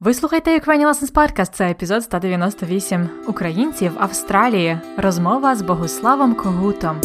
Ви 0.00 0.14
слухаєте 0.14 0.58
Ukrainian 0.58 0.88
Lessons 0.88 1.12
Podcast, 1.12 1.50
Це 1.52 1.70
епізод 1.70 2.02
198 2.02 3.08
українці 3.26 3.88
в 3.88 3.92
Австралії. 3.98 4.78
Розмова 4.96 5.56
з 5.56 5.62
Богославом 5.62 6.34
Когутом. 6.34 7.00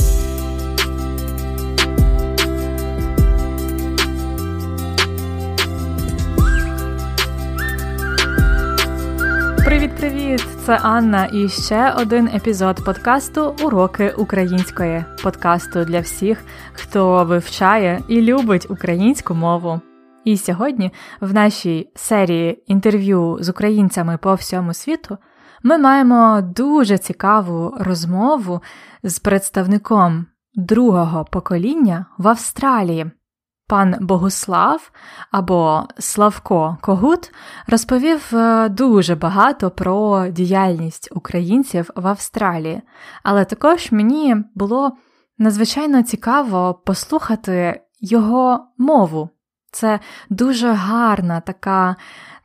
Привіт-привіт! 9.66 10.46
Це 10.66 10.78
Анна 10.78 11.30
і 11.34 11.50
ще 11.50 11.91
один 11.91 12.28
епізод 12.28 12.86
подкасту 12.86 13.55
Уроки 13.64 14.14
української 14.18 15.05
подкасту 15.23 15.86
для 15.86 16.00
всіх, 16.00 16.44
хто 16.73 17.25
вивчає 17.25 18.04
і 18.07 18.21
любить 18.21 18.68
українську 18.70 19.34
мову. 19.34 19.82
І 20.24 20.38
сьогодні, 20.38 20.92
в 21.21 21.34
нашій 21.34 21.92
серії 21.96 22.64
інтерв'ю 22.68 23.38
з 23.42 23.50
українцями 23.50 24.18
по 24.18 24.34
всьому 24.34 24.74
світу, 24.74 25.18
ми 25.64 25.78
маємо 25.78 26.42
дуже 26.42 26.97
цікаву 26.97 27.74
розмову 27.80 28.61
з 29.04 29.20
представником 29.20 30.25
другого 30.56 31.25
покоління 31.25 32.05
в 32.17 32.27
Австралії. 32.27 33.11
Пан 33.67 33.95
Богуслав 34.02 34.91
або 35.31 35.83
Славко 35.99 36.77
Когут 36.81 37.31
розповів 37.67 38.30
е, 38.33 38.69
дуже 38.69 39.16
багато 39.16 39.71
про 39.71 40.27
діяльність 40.27 41.09
українців 41.16 41.89
в 41.95 42.08
Австралії, 42.08 42.81
але 43.23 43.45
також 43.45 43.91
мені 43.91 44.35
було 44.55 44.91
надзвичайно 45.38 46.03
цікаво 46.03 46.81
послухати 46.85 47.81
його 47.99 48.67
мову. 48.77 49.30
Це 49.73 49.99
дуже 50.29 50.71
гарна 50.71 51.39
така 51.39 51.95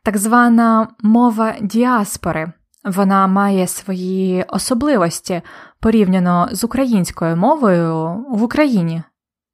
так 0.03 0.17
звана 0.17 0.87
мова 1.03 1.55
діаспори. 1.61 2.51
Вона 2.85 3.27
має 3.27 3.67
свої 3.67 4.43
особливості 4.47 5.41
порівняно 5.79 6.49
з 6.51 6.63
українською 6.63 7.37
мовою 7.37 8.25
в 8.29 8.43
Україні. 8.43 9.03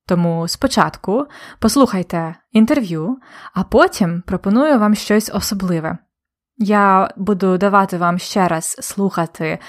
Тому 0.07 0.47
спочатку 0.47 1.25
послухайте 1.59 2.35
інтерв'ю, 2.51 3.17
а 3.53 3.63
потім 3.63 4.23
пропоную 4.27 4.79
вам 4.79 4.95
щось 4.95 5.31
особливе. 5.33 5.97
Я 6.57 7.09
буду 7.17 7.57
давати 7.57 7.97
вам 7.97 8.19
ще 8.19 8.47
раз 8.47 8.77
слухати 8.79 9.59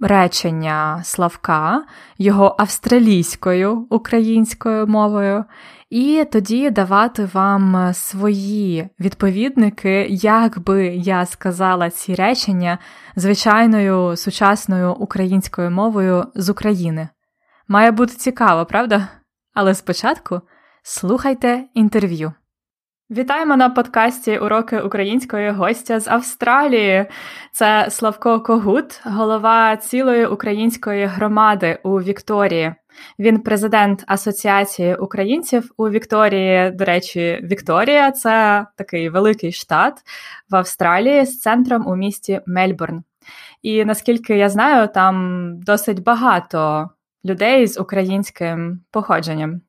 речення 0.00 1.00
Славка 1.04 1.84
його 2.18 2.56
австралійською 2.58 3.86
українською 3.90 4.86
мовою, 4.86 5.44
і 5.94 6.24
тоді 6.24 6.70
давати 6.70 7.28
вам 7.32 7.90
свої 7.94 8.88
відповідники, 9.00 10.06
як 10.10 10.58
би 10.58 10.86
я 10.86 11.26
сказала 11.26 11.90
ці 11.90 12.14
речення 12.14 12.78
звичайною 13.16 14.16
сучасною 14.16 14.92
українською 14.92 15.70
мовою 15.70 16.24
з 16.34 16.48
України. 16.48 17.08
Має 17.68 17.90
бути 17.90 18.14
цікаво, 18.14 18.66
правда? 18.66 19.08
Але 19.52 19.74
спочатку 19.74 20.40
слухайте 20.82 21.64
інтерв'ю. 21.74 22.32
Вітаємо 23.10 23.56
на 23.56 23.70
подкасті 23.70 24.38
Уроки 24.38 24.80
української 24.80 25.50
гостя 25.50 26.00
з 26.00 26.08
Австралії. 26.08 27.06
Це 27.52 27.86
Славко 27.90 28.40
Когут, 28.40 29.00
голова 29.04 29.76
цілої 29.76 30.26
української 30.26 31.06
громади 31.06 31.78
у 31.82 32.00
Вікторії. 32.02 32.74
Він 33.18 33.40
президент 33.40 34.04
Асоціації 34.06 34.94
українців 34.94 35.72
у 35.76 35.90
Вікторії. 35.90 36.70
До 36.70 36.84
речі, 36.84 37.40
Вікторія 37.42 38.10
це 38.10 38.66
такий 38.76 39.08
великий 39.08 39.52
штат 39.52 39.94
в 40.50 40.56
Австралії 40.56 41.24
з 41.24 41.40
центром 41.40 41.86
у 41.86 41.96
місті 41.96 42.40
Мельбурн. 42.46 43.02
І 43.62 43.84
наскільки 43.84 44.36
я 44.36 44.48
знаю, 44.48 44.88
там 44.94 45.50
досить 45.60 46.02
багато 46.02 46.90
людей 47.24 47.66
з 47.66 47.80
українським 47.80 48.80
походженням. 48.90 49.60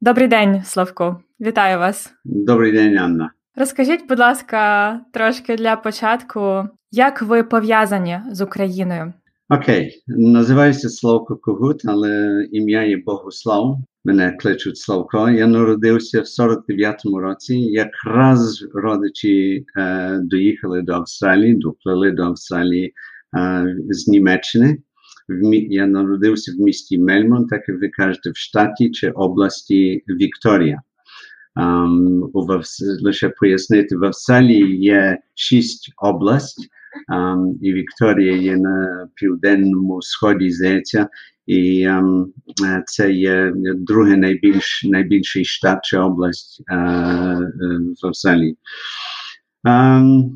Добрий 0.00 0.28
день, 0.28 0.62
Славко. 0.64 1.20
Вітаю 1.40 1.78
вас. 1.78 2.12
Добрий 2.24 2.72
день, 2.72 2.98
Анна. 2.98 3.30
Розкажіть, 3.56 4.08
будь 4.08 4.18
ласка, 4.18 5.00
трошки 5.12 5.56
для 5.56 5.76
початку, 5.76 6.68
як 6.90 7.22
ви 7.22 7.42
пов'язані 7.42 8.20
з 8.30 8.40
Україною? 8.40 9.12
Окей, 9.50 10.02
називаюся 10.06 10.88
Славко 10.88 11.36
Когут, 11.36 11.82
але 11.84 12.46
ім'я 12.52 12.84
є 12.84 12.96
Богослав. 12.96 13.78
Мене 14.04 14.36
кличуть 14.40 14.78
Славко. 14.78 15.28
Я 15.28 15.46
народився 15.46 16.20
в 16.20 16.24
49-му 16.24 17.20
році. 17.20 17.54
Якраз 17.56 18.66
родичі 18.74 19.64
е, 19.76 20.18
доїхали 20.22 20.82
до 20.82 20.92
Австралії, 20.92 21.54
доплили 21.54 22.10
до 22.10 22.22
Австралії 22.22 22.92
е, 23.38 23.76
з 23.90 24.08
Німеччини. 24.08 24.78
Я 25.68 25.86
народився 25.86 26.52
в 26.52 26.60
місті 26.60 26.98
Мельмон, 26.98 27.46
так 27.46 27.68
як 27.68 27.80
ви 27.80 27.88
кажете, 27.88 28.30
в 28.30 28.36
штаті 28.36 28.90
чи 28.90 29.10
області 29.10 30.02
Вікторія. 30.08 30.82
Um, 31.56 32.30
лише 33.00 33.28
пояснити, 33.28 33.96
в 33.96 34.04
Австралії 34.04 34.80
є 34.80 35.18
шість 35.34 35.92
область, 35.96 36.68
і 37.62 37.72
Вікторія 37.72 38.36
є 38.36 38.56
на 38.56 39.08
південному 39.14 40.02
сході, 40.02 40.50
здається, 40.50 41.08
і 41.46 41.88
um, 41.88 42.26
це 42.86 43.12
є 43.12 43.52
другий 43.76 44.16
найбільш, 44.16 44.84
найбільший 44.84 45.44
штат 45.44 45.78
чи 45.82 45.98
область 45.98 46.62
uh, 46.72 47.46
в 48.02 48.06
Австралії. 48.06 48.56
Um, 49.64 50.30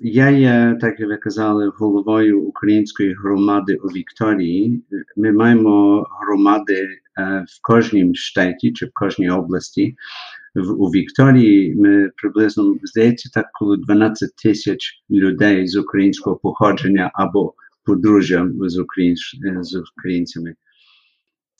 я 0.00 0.30
є, 0.30 0.78
так 0.80 1.00
як 1.00 1.08
ви 1.08 1.16
казали, 1.16 1.72
головою 1.78 2.42
української 2.42 3.14
громади 3.14 3.78
у 3.84 3.86
Вікторії. 3.86 4.84
Ми 5.16 5.32
маємо 5.32 6.06
громади 6.20 6.88
uh, 7.20 7.42
в 7.42 7.62
кожній 7.62 8.14
штаті 8.14 8.72
чи 8.72 8.86
в 8.86 8.90
кожній 8.94 9.30
області 9.30 9.96
в 10.45 10.45
у 10.56 10.86
Вікторії 10.86 11.74
ми 11.74 12.10
приблизно 12.16 12.74
здається 12.82 13.30
так 13.34 13.46
коло 13.52 13.76
12 13.76 14.36
тисяч 14.42 15.02
людей 15.10 15.66
з 15.66 15.76
українського 15.76 16.36
походження 16.36 17.10
або 17.14 17.54
подружжя 17.84 18.50
з, 18.60 18.78
українсь, 18.78 19.36
з 19.60 19.82
українцями. 19.96 20.54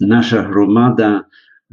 Наша 0.01 0.43
громада 0.43 1.25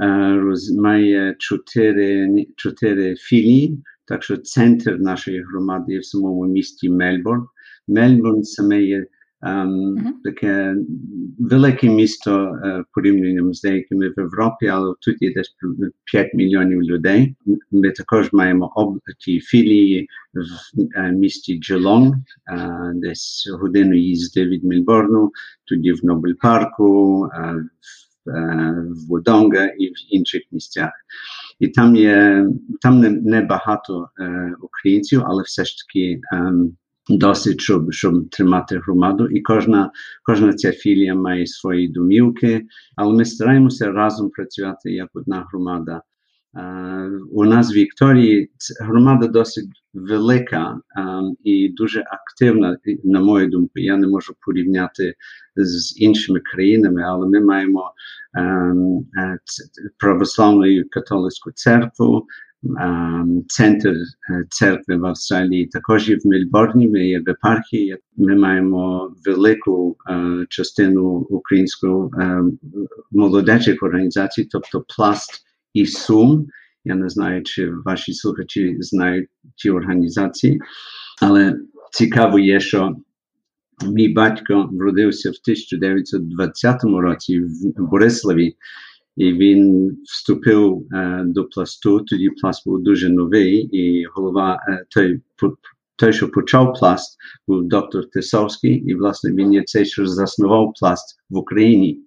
е, 0.02 0.36
роз, 0.36 0.72
має 0.72 1.36
чотири, 1.40 2.46
чотири 2.56 3.16
філії, 3.16 3.84
так 4.06 4.24
що 4.24 4.38
центр 4.38 4.98
нашої 5.00 5.44
громади 5.44 5.94
є 5.94 6.00
в 6.00 6.06
самому 6.06 6.46
місті 6.46 6.90
Мельбурн. 6.90 7.46
Мельбурн 7.88 8.44
саме 8.44 8.84
є 8.84 9.06
Uh-huh. 9.44 10.12
Таке 10.24 10.76
велике 11.40 11.90
місто 11.90 12.32
uh, 12.32 12.84
порівнянням 12.94 13.54
з 13.54 13.62
деякими 13.62 14.10
в 14.10 14.14
Європі, 14.18 14.68
але 14.68 14.94
тут 15.02 15.22
є 15.22 15.34
десь 15.34 15.56
5 16.12 16.34
мільйонів 16.34 16.82
людей. 16.82 17.36
Ми 17.72 17.92
також 17.92 18.34
маємо 18.34 18.72
об... 18.76 19.00
ті 19.20 19.40
філії 19.40 20.08
в 20.34 21.00
uh, 21.00 21.12
місті 21.12 21.60
Джелонг, 21.60 22.14
uh, 22.56 22.92
десь 22.94 23.50
годину 23.60 23.96
їзди 23.96 24.46
від 24.46 24.64
Мельбурну, 24.64 25.32
тоді 25.66 25.92
в 25.92 26.06
Нобель 26.06 26.34
парку, 26.42 27.20
в, 27.22 27.70
в 28.26 29.08
Водонга 29.10 29.66
і 29.66 29.88
в 29.88 30.16
інших 30.16 30.42
місцях. 30.52 30.92
І 31.60 31.68
там 31.68 31.96
є 31.96 32.48
там 32.82 33.00
не, 33.00 33.10
не 33.10 33.42
багато 33.42 34.10
українців, 34.62 35.22
але 35.26 35.44
все 35.44 35.66
ж 35.66 35.76
таки. 35.78 36.22
Um, 36.36 36.70
досить, 37.10 37.62
щоб 37.62 37.94
щоб 37.94 38.30
тримати 38.30 38.80
громаду, 38.80 39.28
і 39.28 39.42
кожна 39.42 39.92
кожна 40.24 40.54
ця 40.54 40.72
філія 40.72 41.16
має 41.16 41.48
свої 41.48 41.88
домівки, 41.88 42.66
але 42.96 43.14
ми 43.14 43.26
стараємося 43.26 43.92
разом 43.92 44.30
працювати 44.30 44.92
як 44.92 45.10
одна 45.14 45.48
громада. 45.52 46.02
У 47.32 47.46
нас 47.46 47.74
в 47.74 47.76
Вікторії 47.76 48.52
громада 48.82 49.28
досить 49.28 49.70
велика 49.94 50.80
і 51.44 51.70
дуже 51.70 52.04
активна, 52.12 52.78
на 53.04 53.20
мою 53.20 53.48
думку. 53.48 53.72
Я 53.76 53.98
не 53.98 54.08
можу 54.08 54.34
порівняти 54.46 55.16
з 55.56 56.02
іншими 56.02 56.40
країнами, 56.40 57.04
але 57.04 57.28
ми 57.28 57.40
маємо 57.40 57.94
um, 58.40 59.00
православну 59.98 60.84
католицьку 60.92 61.52
церкву, 61.52 62.28
Центр 63.48 63.94
церкви 64.50 64.98
в 64.98 65.06
Австралії 65.06 65.66
також 65.66 66.10
є 66.10 66.16
в 66.16 66.28
Мельбурні, 66.28 66.88
ми 66.88 67.08
є 67.08 67.20
в 67.20 67.30
епархії. 67.30 67.98
Ми 68.18 68.36
маємо 68.36 69.12
велику 69.26 69.98
частину 70.50 71.06
української 71.30 71.94
молодечих 73.12 73.84
організацій, 73.84 74.48
тобто 74.52 74.86
пласт 74.98 75.32
і 75.74 75.86
сум. 75.86 76.48
Я 76.86 76.96
не 76.96 77.10
знаю, 77.10 77.44
чи 77.44 77.72
ваші 77.86 78.14
слухачі 78.14 78.78
знають 78.80 79.30
ті 79.56 79.70
організації, 79.70 80.62
але 81.22 81.56
цікаво 81.92 82.40
є, 82.40 82.60
що 82.60 82.96
мій 83.88 84.10
батько 84.10 84.70
вродився 84.72 85.30
в 85.30 85.38
1920 85.42 86.84
році 86.84 87.40
в 87.40 87.90
Бориславі. 87.90 88.56
І 89.18 89.34
він 89.34 89.90
вступив 90.04 90.88
е, 90.94 91.24
до 91.26 91.46
пласту. 91.46 92.00
Тоді 92.00 92.30
пласт 92.30 92.68
був 92.68 92.84
дуже 92.84 93.10
новий, 93.10 93.58
і 93.58 94.06
голова 94.16 94.60
е, 94.68 94.86
той 94.90 95.22
той, 95.96 96.14
що 96.14 96.32
почав 96.32 96.74
пласт, 96.74 97.18
був 97.48 97.64
доктор 97.64 98.10
Тисовський, 98.10 98.76
і 98.76 98.96
власне 98.96 99.32
він 99.32 99.54
є 99.54 99.64
цей, 99.66 99.86
що 99.86 100.08
заснував 100.08 100.74
пласт 100.80 101.20
в 101.30 101.38
Україні. 101.38 102.00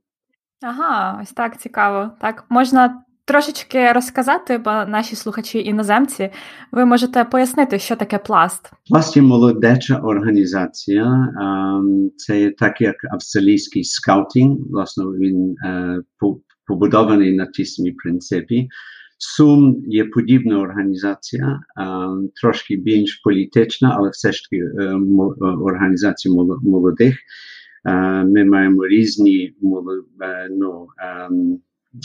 Ага, 0.62 1.20
ось 1.22 1.32
так 1.32 1.60
цікаво. 1.60 2.10
Так 2.20 2.44
можна 2.48 3.02
трошечки 3.24 3.92
розказати, 3.92 4.58
бо 4.58 4.70
наші 4.70 5.16
слухачі 5.16 5.58
іноземці, 5.58 6.30
ви 6.72 6.84
можете 6.84 7.24
пояснити, 7.24 7.78
що 7.78 7.96
таке 7.96 8.18
пласт? 8.18 8.70
Пласт 8.90 9.16
є 9.16 9.22
молодеча 9.22 9.96
організація, 9.96 11.28
це 12.16 12.50
так 12.50 12.80
як 12.80 12.94
австралійський 13.12 13.84
скаутинг, 13.84 14.56
власне, 14.70 15.04
він 15.04 15.54
е, 16.66 16.72
побудований 16.72 17.36
на 17.36 17.46
тій 17.46 17.64
самій 17.64 17.92
принципі. 17.92 18.68
Сум 19.18 19.84
є 19.86 20.04
подібна 20.04 20.60
організація, 20.60 21.60
трошки 22.42 22.76
більш 22.76 23.16
політична, 23.16 23.94
але 23.98 24.10
все 24.10 24.32
ж 24.32 24.42
таки 24.42 24.62
е, 24.62 24.94
організація 25.40 26.34
молодих. 26.62 27.16
Ми 28.24 28.44
маємо 28.44 28.86
різні 28.86 29.54
ну, 30.50 30.86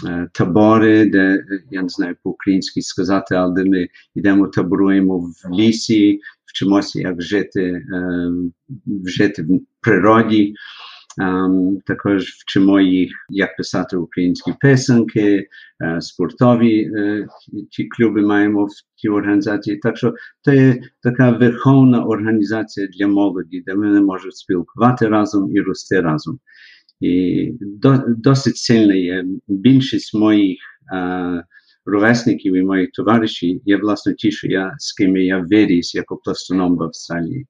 Е, 0.07 0.29
табори, 0.33 1.05
де 1.05 1.45
я 1.71 1.81
не 1.81 1.89
знаю 1.89 2.15
по-українськи 2.23 2.81
сказати, 2.81 3.35
але 3.35 3.63
ми 3.65 3.87
йдемо, 4.15 4.47
таборуємо 4.47 5.19
в 5.19 5.51
лісі, 5.53 6.19
вчимося, 6.45 6.99
як 6.99 7.21
жити, 7.21 7.61
е, 7.63 8.31
жити 9.05 9.41
в 9.41 9.47
природі. 9.81 10.53
Також 11.85 12.23
вчимо 12.23 12.79
їх, 12.79 13.11
як 13.29 13.57
писати 13.57 13.97
українські 13.97 14.53
писанки, 14.61 15.47
uh, 15.85 16.01
спортові 16.01 16.91
uh, 16.91 17.25
ті 17.71 17.87
клуби 17.87 18.21
маємо 18.21 18.65
в 18.65 18.69
тій 18.95 19.09
організації. 19.09 19.77
Так 19.77 19.97
що 19.97 20.13
це 20.41 20.81
така 21.03 21.31
верховна 21.31 22.03
організація 22.03 22.87
для 22.87 23.07
молоді, 23.07 23.63
де 23.65 23.73
вони 23.73 24.01
можуть 24.01 24.35
спілкувати 24.35 25.07
разом 25.07 25.55
і 25.55 25.61
рости 25.61 26.01
разом. 26.01 26.39
І 26.99 27.51
до, 27.61 28.03
досить 28.07 28.57
сильна 28.57 28.95
є. 28.95 29.25
Більшість 29.47 30.13
моїх 30.13 30.57
а, 30.93 31.41
ровесників 31.85 32.55
і 32.55 32.61
моїх 32.61 32.91
товаришів 32.91 33.61
є 33.65 33.77
власне 33.77 34.13
ті, 34.13 34.31
що 34.31 34.47
я 34.47 34.75
з 34.77 34.93
ким 34.93 35.17
я 35.17 35.37
виріс 35.37 35.95
як 35.95 36.05
пластуном 36.23 36.75
в 36.75 36.83
Австралії. 36.83 37.47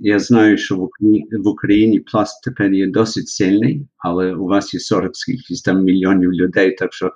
Я 0.00 0.18
знаю, 0.18 0.56
що 0.56 0.76
в 0.76 0.82
Україні, 0.82 1.26
в 1.44 1.48
Україні 1.48 2.00
пласт 2.00 2.44
тепер 2.44 2.72
є 2.72 2.86
досить 2.86 3.28
сильний, 3.28 3.86
але 3.98 4.34
у 4.34 4.46
вас 4.46 4.74
є 4.74 4.80
40 4.80 5.16
скількись 5.16 5.62
там 5.62 5.84
мільйонів 5.84 6.32
людей, 6.32 6.74
так 6.74 6.92
що 6.92 7.12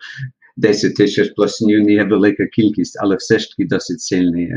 10 0.56 0.96
тисяч 0.96 1.30
пластунів 1.30 1.82
не 1.82 1.92
є 1.92 2.04
велика 2.04 2.46
кількість, 2.46 2.98
але 3.02 3.16
все 3.16 3.38
ж 3.38 3.48
таки 3.48 3.68
досить 3.68 4.00
сильний. 4.00 4.50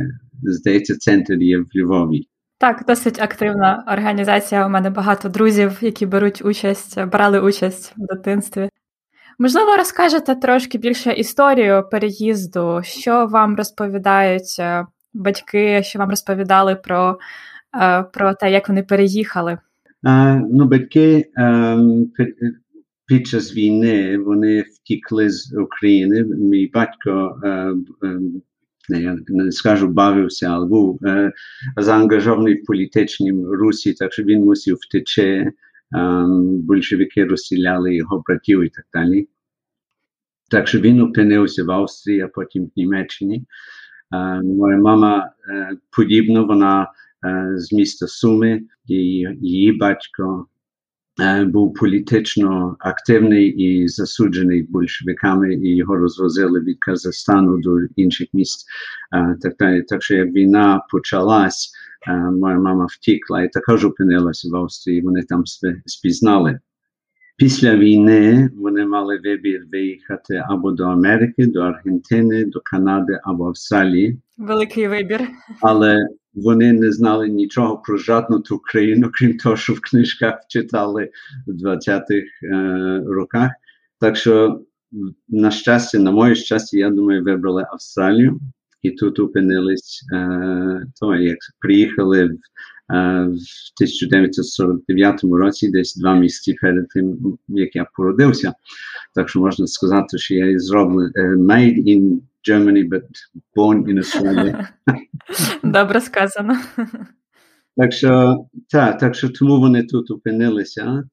Здається, 0.44 0.96
центр 0.98 1.34
є 1.34 1.58
в 1.58 1.68
Львові. 1.76 2.28
Так, 2.58 2.84
досить 2.88 3.22
активна 3.22 3.84
організація. 3.88 4.66
У 4.66 4.70
мене 4.70 4.90
багато 4.90 5.30
друзів, 5.30 5.78
які 5.82 6.06
беруть 6.06 6.42
участь, 6.46 7.06
брали 7.06 7.40
участь 7.40 7.94
в 7.98 8.16
дитинстві. 8.16 8.70
Можливо, 9.40 9.78
розкажете 9.78 10.36
трошки 10.36 10.78
більше 10.78 11.12
історію 11.12 11.84
переїзду, 11.92 12.82
що 12.84 13.26
вам 13.26 13.56
розповідають 13.56 14.56
е, 14.60 14.86
батьки, 15.14 15.84
що 15.84 16.00
вам 16.00 16.10
розповідали 16.10 16.76
про 16.76 17.10
е, 17.12 17.16
про 18.14 18.34
те, 18.34 18.52
як 18.52 18.70
вони 18.70 18.84
переїхали? 18.84 19.58
А, 20.04 20.36
Ну, 20.36 20.66
батьки 20.66 21.32
ем, 21.38 22.12
під 23.06 23.28
час 23.28 23.56
війни 23.56 24.18
вони 24.18 24.62
втікли 24.62 25.30
з 25.30 25.54
України. 25.58 26.24
Мій 26.24 26.72
батько 26.74 27.40
ем, 27.44 27.86
не, 28.90 29.02
я 29.02 29.18
не 29.28 29.52
скажу 29.52 29.88
бавився, 29.88 30.48
але 30.50 30.68
був 30.68 31.06
е, 31.06 31.32
заангажований 31.78 32.62
в 32.62 32.66
політичнім 32.66 33.46
русі, 33.46 33.94
так 33.94 34.14
що 34.14 34.24
він 34.24 34.46
мусив 34.46 34.78
втече, 34.82 35.24
е, 35.24 35.52
большевики 36.40 37.26
розстріляли 37.26 37.96
його 37.96 38.24
братів 38.28 38.64
і 38.64 38.70
так 38.70 38.86
далі. 38.94 39.28
Так 40.52 40.68
що 40.68 40.80
він 40.80 41.02
опинився 41.02 41.64
в 41.64 41.72
Австрії, 41.72 42.22
а 42.22 42.28
потім 42.28 42.66
в 42.66 42.72
Німеччині. 42.76 43.46
Е, 44.14 44.42
моя 44.42 44.78
мама 44.78 45.32
е, 45.50 45.78
подібно, 45.98 46.46
вона 46.46 46.88
е, 47.26 47.54
з 47.58 47.74
міста 47.74 48.08
Суми, 48.08 48.62
її, 48.86 49.38
її 49.42 49.72
батько 49.72 50.48
Е, 51.22 51.46
був 51.46 51.74
політично 51.74 52.76
активний 52.80 53.48
і 53.48 53.88
засуджений 53.88 54.64
большевиками, 54.64 55.54
і 55.54 55.76
його 55.76 55.96
розвозили 55.96 56.60
від 56.60 56.80
Казахстану 56.80 57.58
до 57.58 57.80
інших 57.96 58.28
міст. 58.34 58.68
Е, 59.14 59.38
так 59.42 59.54
далі. 59.60 59.82
Так 59.82 60.04
що 60.04 60.16
як 60.16 60.28
війна 60.28 60.82
почалась, 60.92 61.72
моя 62.32 62.60
мама 62.60 62.88
втікла 62.90 63.44
і 63.44 63.50
також 63.50 63.86
опинилася 63.86 64.50
в 64.52 64.56
Австрії. 64.56 65.02
Вони 65.02 65.24
там 65.24 65.44
спізнали. 65.86 66.60
Після 67.38 67.76
війни 67.76 68.50
вони 68.56 68.86
мали 68.86 69.20
вибір 69.24 69.66
виїхати 69.72 70.44
або 70.50 70.72
до 70.72 70.84
Америки, 70.84 71.46
до 71.46 71.60
Аргентини, 71.60 72.46
до 72.46 72.62
Канади 72.64 73.20
або 73.24 73.48
Австралії. 73.48 74.18
Великий 74.38 74.88
вибір. 74.88 75.22
Але 75.62 76.08
вони 76.36 76.74
не 76.74 76.92
знали 76.92 77.30
нічого 77.30 77.78
про 77.78 77.98
жодну 77.98 78.40
ту 78.40 78.60
країну, 78.60 79.10
крім 79.14 79.38
того, 79.38 79.56
що 79.56 79.74
в 79.74 79.80
книжках 79.80 80.40
читали 80.48 81.10
в 81.48 81.52
20-х 81.52 82.26
е, 82.44 83.04
роках. 83.08 83.52
Так 84.00 84.16
що, 84.16 84.62
на 85.30 85.52
щастя, 85.52 86.00
на 86.00 86.12
моє 86.12 86.36
щастя, 86.36 86.78
я 86.78 86.90
думаю, 86.90 87.24
вибрали 87.24 87.66
Австралію 87.72 88.40
і 88.82 88.92
тут 88.92 89.20
опинились, 89.20 90.06
е, 90.14 90.86
то, 91.00 91.16
як 91.16 91.38
приїхали 91.60 92.26
в, 92.26 92.30
е, 92.30 92.38
в 93.24 93.78
1949 93.78 95.20
році, 95.24 95.72
десь 95.72 95.96
два 95.96 96.16
місяці 96.16 96.56
перед 96.62 96.88
тим, 96.90 97.38
як 97.48 97.76
я 97.76 97.86
породився. 97.96 98.54
Так 99.16 99.30
що 99.30 99.40
можна 99.40 99.68
сказати, 99.68 100.18
що 100.18 100.36
я 100.36 100.60
зроблений 100.60 101.12
uh, 101.16 101.38
made 101.38 101.84
in 101.88 102.20
Germany, 102.46 102.84
but 102.84 103.04
born 103.56 103.90
in 103.90 103.98
Australia. 103.98 104.68
Добре 105.64 106.02
сказано. 106.02 106.58
Так 107.78 107.94
що 107.94 108.38
так, 108.70 108.98
так 108.98 109.16
що 109.16 109.30
тому 109.30 109.60
вони 109.60 109.84
тут 109.84 110.12
опинилися. 110.12 111.04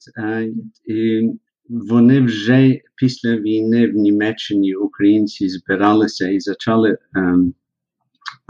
І 0.88 1.28
вони 1.68 2.20
вже 2.20 2.80
після 2.96 3.36
війни 3.36 3.86
в 3.86 3.94
Німеччині 3.94 4.74
українці 4.74 5.48
збиралися 5.48 6.28
і 6.28 6.38
почали 6.48 6.98
ем, 7.16 7.54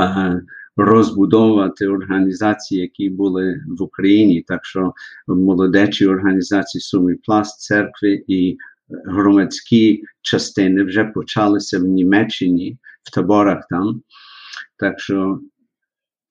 е, 0.00 0.42
розбудовувати 0.76 1.86
організації, 1.86 2.80
які 2.80 3.08
були 3.10 3.60
в 3.78 3.82
Україні. 3.82 4.44
Так 4.48 4.64
що 4.64 4.92
молодечі 5.26 6.06
організації 6.06 6.82
Суми 6.82 7.16
Пласт, 7.24 7.60
церкви 7.60 8.24
і 8.26 8.56
громадські 9.04 10.02
частини 10.22 10.84
вже 10.84 11.04
почалися 11.04 11.78
в 11.78 11.82
Німеччині, 11.82 12.78
в 13.02 13.14
таборах 13.14 13.66
там. 13.70 14.02
Так 14.78 15.00
що, 15.00 15.40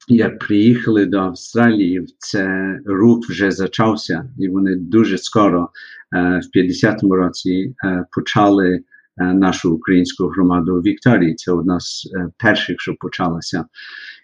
як 0.08 0.40
приїхали 0.40 1.06
до 1.06 1.18
Австралії, 1.18 2.06
це 2.18 2.76
рух 2.86 3.30
вже 3.30 3.52
почався, 3.52 4.30
і 4.40 4.50
вони 4.50 4.76
дуже 4.76 5.18
скоро, 5.18 5.70
е, 6.16 6.42
в 6.44 6.58
50-му 6.58 7.16
році, 7.16 7.76
е, 7.86 8.06
почали 8.12 8.84
е, 9.18 9.34
нашу 9.34 9.74
українську 9.76 10.28
громаду 10.28 10.78
у 10.78 10.82
Вікторії. 10.82 11.36
Це 11.36 11.52
одна 11.52 11.80
з 11.80 12.08
перших, 12.38 12.82
що 12.82 12.96
почалася. 13.00 13.66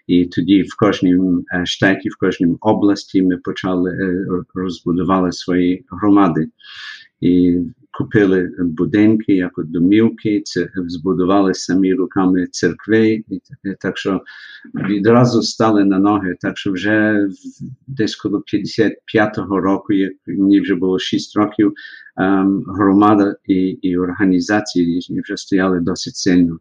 І 0.08 0.26
тоді 0.26 0.64
в 0.64 0.76
кожній 0.80 1.20
штаті, 1.66 2.10
в 2.10 2.18
кожній 2.20 2.56
області 2.60 3.22
ми 3.22 3.38
почали 3.38 3.98
розбудували 4.54 5.32
свої 5.32 5.86
громади. 5.92 6.48
І 7.22 7.60
купили 7.98 8.52
будинки, 8.60 9.34
як 9.34 9.52
домівки, 9.58 10.42
це 10.46 10.70
збудували 10.76 11.54
самі 11.54 11.94
руками 11.94 12.48
церкви, 12.52 13.24
і 13.30 13.42
так 13.80 13.98
що 13.98 14.22
відразу 14.74 15.42
стали 15.42 15.86
на 15.86 16.00
ноги. 16.00 16.36
Так 16.42 16.58
що 16.58 16.72
вже 16.72 17.28
десь 17.88 18.16
коло 18.16 18.44
55-го 18.54 19.60
року, 19.60 19.94
як 19.94 20.14
мені 20.28 20.60
вже 20.60 20.76
було 20.76 21.00
6 21.00 21.38
років, 21.38 21.74
ем, 22.18 22.64
громада 22.68 23.36
і 23.46 23.56
і 23.56 23.98
організації 23.98 25.22
вже 25.24 25.38
стояли 25.38 25.80
досить 25.80 26.16
сильно. 26.16 26.60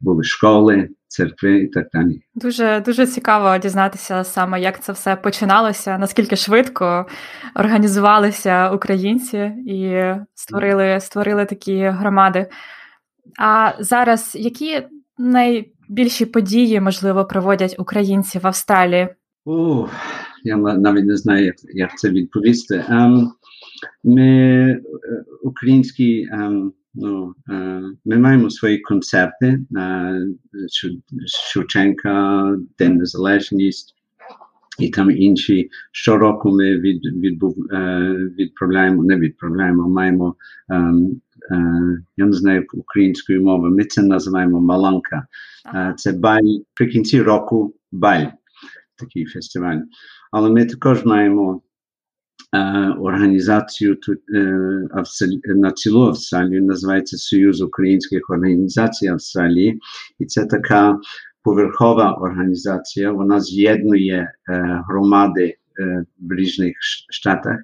Були 0.00 0.24
школи, 0.24 0.88
церкви 1.18 1.58
і 1.58 1.66
так 1.66 1.86
далі. 1.92 2.20
Дуже 2.34 2.82
дуже 2.86 3.06
цікаво 3.06 3.58
дізнатися 3.58 4.24
саме, 4.24 4.60
як 4.60 4.82
це 4.82 4.92
все 4.92 5.16
починалося, 5.16 5.98
наскільки 5.98 6.36
швидко 6.36 7.06
організувалися 7.54 8.70
українці 8.70 9.38
і 9.66 10.02
створили, 10.34 11.00
створили 11.00 11.44
такі 11.44 11.84
громади. 11.84 12.46
А 13.38 13.72
зараз 13.80 14.36
які 14.40 14.82
найбільші 15.18 16.26
події, 16.26 16.80
можливо, 16.80 17.24
проводять 17.24 17.74
українці 17.78 18.38
в 18.38 18.46
Австралії? 18.46 19.08
О, 19.44 19.88
я 20.44 20.56
навіть 20.56 21.04
не 21.04 21.16
знаю, 21.16 21.44
як 21.44 21.56
як 21.74 21.98
це 21.98 22.10
відповісти. 22.10 22.84
Um, 22.90 23.26
ми 24.04 24.30
е, 24.30 24.80
українські 25.42 26.28
um, 26.38 26.70
Ну, 26.94 27.34
Ми 28.04 28.16
маємо 28.16 28.50
свої 28.50 28.78
концерти 28.78 29.60
Шевченка, 31.52 32.56
День 32.78 32.96
Незалежність, 32.96 33.94
і 34.78 34.88
там 34.88 35.10
інші. 35.10 35.70
Щороку 35.92 36.50
ми 36.50 36.78
від, 36.78 37.04
відбув, 37.04 37.56
відправляємо, 38.38 39.04
не 39.04 39.16
відправляємо, 39.16 39.88
маємо. 39.88 40.36
Я 42.16 42.26
не 42.26 42.32
знаю 42.32 42.66
української 42.74 43.40
мови, 43.40 43.70
ми 43.70 43.84
це 43.84 44.02
називаємо 44.02 44.60
Маланка. 44.60 45.26
Це 45.96 46.12
баль 46.12 46.58
при 46.74 46.86
кінці 46.86 47.22
року 47.22 47.74
баль, 47.92 48.26
такий 48.96 49.24
фестиваль. 49.24 49.78
Але 50.32 50.50
ми 50.50 50.66
також 50.66 51.04
маємо 51.04 51.62
організацію 53.00 53.94
тут 53.94 54.18
на 55.56 55.72
цілу 55.72 56.06
Австралію, 56.06 56.64
називається 56.64 57.16
Союз 57.16 57.60
українських 57.60 58.30
організацій 58.30 59.06
Австралії, 59.06 59.80
і 60.18 60.26
це 60.26 60.46
така 60.46 60.98
поверхова 61.42 62.12
організація. 62.12 63.12
Вона 63.12 63.40
з'єднує 63.40 64.32
громади 64.88 65.54
в 66.20 66.34
різних 66.34 66.74
штатах, 67.10 67.56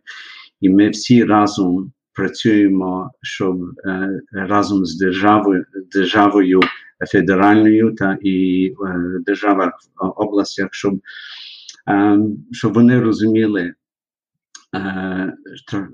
і 0.60 0.70
ми 0.70 0.88
всі 0.88 1.24
разом 1.24 1.92
працюємо, 2.12 3.10
щоб 3.22 3.58
разом 4.32 4.86
з 4.86 4.98
державою 4.98 5.64
державою 5.92 6.60
федеральною 7.12 7.94
та 7.94 8.18
і 8.22 8.70
державах 9.26 9.72
областях, 10.16 10.68
щоб, 10.72 11.00
щоб 12.52 12.74
вони 12.74 13.00
розуміли 13.00 13.74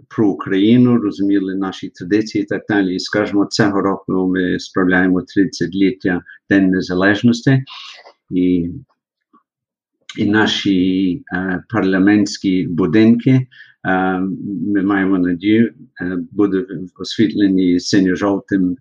про 0.08 0.28
Україну, 0.28 0.98
розуміли 0.98 1.54
наші 1.54 1.88
традиції 1.88 2.44
і 2.44 2.46
так 2.46 2.62
далі. 2.68 2.94
І 2.94 2.98
скажімо, 3.00 3.46
цього 3.50 3.80
року 3.80 4.28
ми 4.28 4.58
справляємо 4.58 5.20
30-ліття 5.20 6.20
День 6.48 6.70
Незалежності, 6.70 7.64
і 8.30 8.70
і 10.16 10.26
наші 10.26 11.22
е, 11.32 11.62
парламентські 11.68 12.66
будинки, 12.66 13.30
е, 13.30 13.46
ми 14.66 14.82
маємо 14.82 15.18
надію, 15.18 15.74
е, 16.00 16.18
будуть 16.30 16.68
освітлені 16.98 17.80
синьо-жовтими 17.80 18.76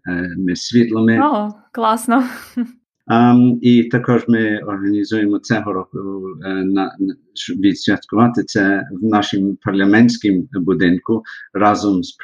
світлами. 0.56 1.20
О, 1.22 1.54
класно. 1.72 2.24
Um, 3.10 3.60
і 3.62 3.84
також 3.84 4.24
ми 4.28 4.58
організуємо 4.58 5.40
цього 5.40 5.74
року 5.74 6.00
на, 6.64 6.96
щоб 7.34 7.58
відсвяткувати 7.58 8.44
це 8.44 8.88
в 8.92 9.06
нашому 9.06 9.58
парламентському 9.62 10.48
будинку 10.54 11.24
разом 11.54 12.04
з 12.04 12.18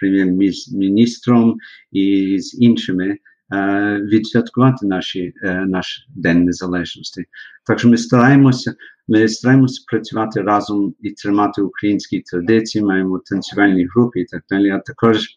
прем'єр-міністром 0.00 1.56
і 1.90 2.36
з 2.38 2.60
іншими 2.60 3.16
uh, 3.54 4.00
відсвяткувати 4.00 4.86
наші, 4.86 5.32
наш 5.66 6.06
День 6.16 6.44
Незалежності. 6.44 7.24
Так 7.66 7.78
що 7.78 7.88
ми 7.88 7.96
стараємося, 7.96 8.74
ми 9.08 9.28
стараємося 9.28 9.84
працювати 9.90 10.40
разом 10.40 10.94
і 11.00 11.10
тримати 11.10 11.62
українські 11.62 12.20
традиції, 12.20 12.84
маємо 12.84 13.20
танцювальні 13.24 13.86
групи 13.86 14.20
і 14.20 14.24
так 14.24 14.42
далі, 14.50 14.70
а 14.70 14.78
також 14.78 15.36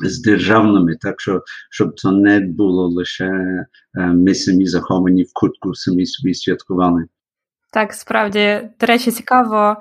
з 0.00 0.22
державними, 0.22 0.96
так 1.00 1.20
що 1.20 1.42
щоб 1.70 2.00
це 2.00 2.10
не 2.10 2.40
було 2.40 2.88
лише 2.88 3.30
ми 3.94 4.34
самі 4.34 4.66
заховані 4.66 5.22
в 5.22 5.32
кутку, 5.34 5.74
самі 5.74 6.06
собі 6.06 6.34
святкували. 6.34 7.04
Так, 7.72 7.92
справді, 7.92 8.60
до 8.80 8.86
речі, 8.86 9.10
цікаво. 9.10 9.76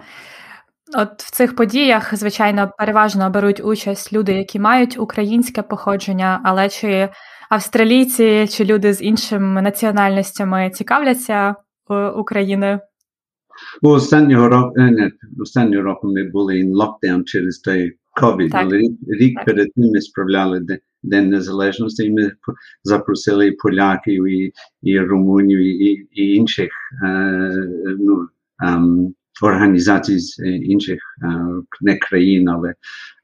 От 0.98 1.24
в 1.24 1.32
цих 1.32 1.56
подіях, 1.56 2.16
звичайно, 2.16 2.72
переважно 2.78 3.30
беруть 3.30 3.62
участь 3.64 4.14
люди, 4.14 4.34
які 4.34 4.60
мають 4.60 5.00
українське 5.00 5.62
походження, 5.62 6.42
але 6.44 6.70
чи 6.70 7.10
австралійці, 7.50 8.48
чи 8.50 8.66
люди 8.66 8.94
з 8.94 9.02
іншими 9.02 9.62
національностями 9.62 10.72
цікавляться 10.74 11.56
Україною? 12.16 12.80
Останнього 13.82 14.50
року 14.50 14.74
не, 14.76 15.12
останнього 15.42 15.84
року 15.84 16.08
ми 16.08 16.24
були 16.24 16.54
in 16.54 16.72
lockdown 16.74 17.24
через 17.24 17.60
той 17.60 17.98
COVID, 18.22 18.52
Так. 18.52 18.74
рік, 18.74 18.92
рік 19.08 19.36
Так. 19.36 19.46
перед 19.46 19.74
тим 19.74 19.84
ми 19.94 20.02
справляли 20.02 20.66
День 21.04 21.30
Незалежності, 21.30 22.04
і 22.04 22.12
ми 22.12 22.32
запросили 22.84 23.48
і 23.48 23.52
поляків, 23.52 24.28
і, 24.28 24.54
і 24.82 25.00
румунів, 25.00 25.60
і, 25.60 26.08
і 26.12 26.36
інших 26.36 26.70
е, 27.06 27.52
ну, 28.00 28.28
ем, 28.64 29.14
організацій 29.42 30.20
з 30.20 30.40
е, 30.40 30.50
інших 30.50 31.00
е, 31.24 31.46
не 31.82 31.98
країн, 31.98 32.50
але 32.50 32.70
е, 32.70 32.76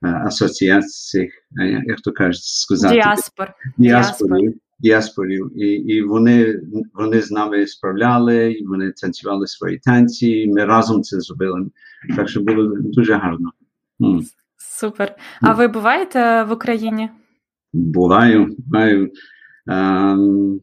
асоціацій, 0.01 1.29
е, 1.59 1.83
як 1.85 2.01
то 2.01 2.11
кажуть, 2.11 2.43
сказати, 2.43 2.95
Діаспор. 2.95 3.53
діаспорів, 3.77 4.53
діаспорів. 4.79 5.51
І, 5.63 5.67
і 5.67 6.01
вони, 6.01 6.61
вони 6.93 7.21
з 7.21 7.31
нами 7.31 7.67
справляли, 7.67 8.51
і 8.51 8.65
вони 8.65 8.91
танцювали 8.91 9.47
свої 9.47 9.77
танці, 9.79 10.27
і 10.27 10.47
ми 10.47 10.65
разом 10.65 11.03
це 11.03 11.19
зробили. 11.19 11.69
Так 12.15 12.29
що 12.29 12.41
було 12.41 12.75
дуже 12.79 13.13
гарно. 13.13 13.51
М. 14.01 14.23
Супер. 14.79 15.15
А 15.41 15.53
ви 15.53 15.67
буваєте 15.67 16.43
в 16.43 16.51
Україні? 16.51 17.09
Буваю, 17.73 18.55
буваю. 18.57 19.11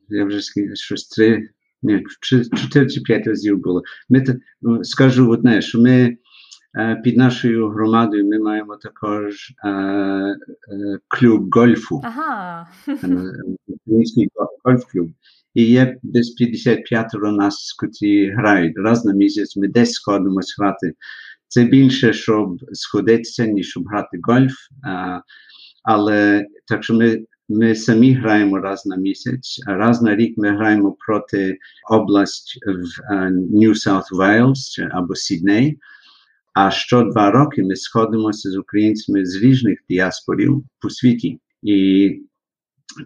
Я 0.09 0.25
вже 0.25 0.41
щось 0.75 1.09
три, 1.09 1.49
ні, 1.83 2.05
чотири 2.63 2.87
чи 2.87 3.01
п'ять 3.01 3.27
разів 3.27 3.59
було. 3.59 3.83
Ми 4.09 4.25
ну, 4.63 4.85
скажу 4.85 5.31
одне, 5.31 5.63
що 5.63 5.81
ми 5.81 6.17
е, 6.79 7.01
під 7.05 7.17
нашою 7.17 7.69
громадою 7.69 8.29
ми 8.29 8.39
маємо 8.39 8.77
також 8.77 9.53
е, 9.65 9.71
е, 9.71 10.37
клуб 11.09 11.55
гольфу. 11.55 12.01
Ага. 12.05 12.69
е, 12.89 12.95
Український 13.67 14.29
гольф-клуб. 14.65 15.11
І 15.55 15.65
є 15.65 15.97
десь 16.03 16.31
55 16.31 17.07
нас, 17.15 17.73
котрі 17.73 18.31
грають. 18.31 18.75
Раз 18.77 19.05
на 19.05 19.13
місяць 19.13 19.57
ми 19.57 19.69
десь 19.69 19.93
сходимось 19.93 20.57
грати. 20.59 20.93
Це 21.49 21.65
більше, 21.65 22.13
щоб 22.13 22.59
сходитися, 22.73 23.47
ніж 23.47 23.69
щоб 23.69 23.89
грати 23.89 24.19
гольф. 24.23 24.55
А, 24.85 25.21
але 25.83 26.47
так 26.67 26.85
що 26.85 26.95
ми, 26.95 27.25
ми 27.49 27.75
самі 27.75 28.13
граємо 28.13 28.59
раз 28.59 28.87
на 28.87 28.97
місяць, 28.97 29.61
а 29.67 29.75
раз 29.75 30.03
на 30.03 30.17
рік 30.17 30.39
ми 30.39 30.57
граємо 30.57 30.97
проти 31.07 31.59
область 31.91 32.59
в 32.67 33.13
е, 33.13 33.31
New 33.31 33.71
South 33.71 34.11
Wales 34.13 34.89
або 34.93 35.15
Сідней. 35.15 35.79
А 36.55 36.71
що 36.71 37.03
два 37.03 37.31
роки 37.31 37.63
ми 37.63 37.77
сходимося 37.77 38.51
з 38.51 38.57
українцями 38.57 39.27
з 39.27 39.37
різних 39.43 39.79
діаспорів 39.89 40.65
по 40.81 40.91
світі. 40.91 41.41
І 41.63 42.11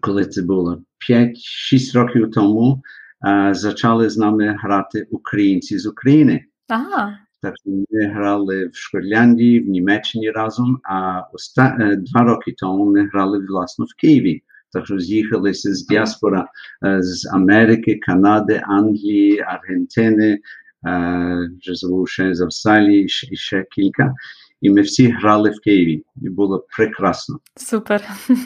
коли 0.00 0.24
це 0.24 0.42
було 0.42 0.82
5-6 1.10 1.94
років 1.94 2.30
тому, 2.30 2.82
а, 3.20 3.52
почали 3.64 4.10
з 4.10 4.16
нами 4.16 4.56
грати 4.62 5.06
українці 5.10 5.78
з 5.78 5.86
України. 5.86 6.44
Ага. 6.68 7.18
Так 7.42 7.54
ми 7.66 8.06
грали 8.06 8.66
в 8.66 8.76
Шкотляндії, 8.76 9.60
в 9.60 9.68
Німеччині 9.68 10.30
разом, 10.30 10.80
а 10.84 11.22
оста... 11.32 11.76
е, 11.80 11.96
два 11.96 12.22
роки 12.22 12.54
тому 12.56 12.84
ми 12.84 13.08
грали 13.08 13.46
власно 13.46 13.84
в 13.84 14.00
Києві. 14.00 14.42
Так 14.72 14.86
що 14.86 14.98
з'їхалися 14.98 15.74
з 15.74 15.86
діаспора 15.86 16.46
е, 16.86 17.02
з 17.02 17.30
Америки, 17.32 17.98
Канади, 18.06 18.62
Англії, 18.66 19.40
Аргентини, 19.40 20.38
е, 20.86 21.50
вже 21.60 21.74
забув 21.74 22.08
ще 22.08 22.34
з 22.34 22.40
Австралії, 22.40 23.08
ще- 23.08 23.64
кілька. 23.70 24.14
І 24.60 24.70
ми 24.70 24.80
всі 24.80 25.08
грали 25.08 25.50
в 25.50 25.60
Києві. 25.64 26.04
І 26.22 26.28
було 26.28 26.66
прекрасно. 26.76 27.38
Супер. 27.56 28.02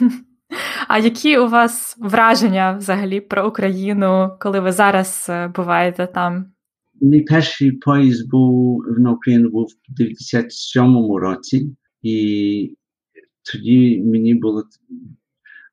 А 0.87 0.97
які 0.97 1.37
у 1.37 1.47
вас 1.47 1.97
враження 1.99 2.71
взагалі 2.71 3.21
про 3.21 3.47
Україну, 3.47 4.37
коли 4.39 4.59
ви 4.59 4.71
зараз 4.71 5.31
буваєте 5.55 6.07
там? 6.07 6.45
Мій 7.01 7.21
перший 7.21 7.71
поїзд 7.71 8.29
був 8.29 8.85
на 8.99 9.11
Україну 9.11 9.49
був 9.49 9.67
в 9.89 10.01
97-му 10.01 11.19
році, 11.19 11.69
і 12.01 12.77
тоді 13.51 14.01
мені 14.05 14.35
було 14.35 14.63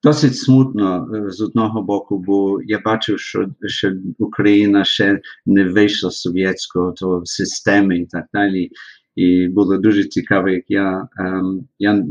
досить 0.03 0.37
смутно 0.37 1.09
з 1.29 1.41
одного 1.41 1.83
боку, 1.83 2.19
бо 2.19 2.63
я 2.63 2.79
бачив, 2.85 3.21
що, 3.21 3.49
що 3.67 3.93
Україна 4.19 4.85
ще 4.85 5.21
не 5.47 5.65
вийшла 5.65 6.11
з 6.11 6.21
совєтського 6.21 6.93
того 6.93 7.27
системи 7.27 7.99
і 7.99 8.07
так 8.07 8.25
далі. 8.35 8.71
І 9.17 9.49
було 9.49 9.79
дуже 9.79 10.05
цікаво, 10.05 10.49
як 10.49 10.65
я, 10.69 11.09
ем, 11.19 11.69
я 11.79 12.05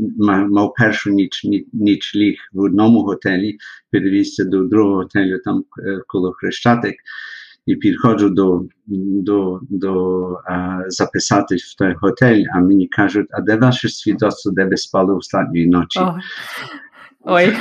мав 0.48 0.74
першу 0.74 1.10
ніч, 1.10 1.44
ні- 1.44 1.66
ніч 1.72 2.14
ліг 2.16 2.36
в 2.52 2.60
одному 2.60 3.02
готелі, 3.02 3.56
перевівся 3.90 4.44
до 4.44 4.64
другого 4.64 4.96
готелю 4.96 5.38
там 5.44 5.64
коло 6.06 6.32
Хрещатик 6.32 6.94
і 7.66 7.76
підходжу 7.76 8.28
до, 8.28 8.64
до, 9.22 9.60
до 9.70 10.24
а, 10.46 10.80
записати 10.88 11.56
в 11.56 11.74
той 11.78 11.94
готель, 12.00 12.44
а 12.54 12.60
мені 12.60 12.88
кажуть, 12.88 13.26
а 13.30 13.40
де 13.40 13.56
ваше 13.56 13.88
свідоцтво, 13.88 14.52
де 14.52 14.64
ви 14.64 14.76
спали 14.76 15.14
останньої 15.14 15.66
ночі? 15.66 16.00
О. 16.00 16.18
Ой, 17.24 17.56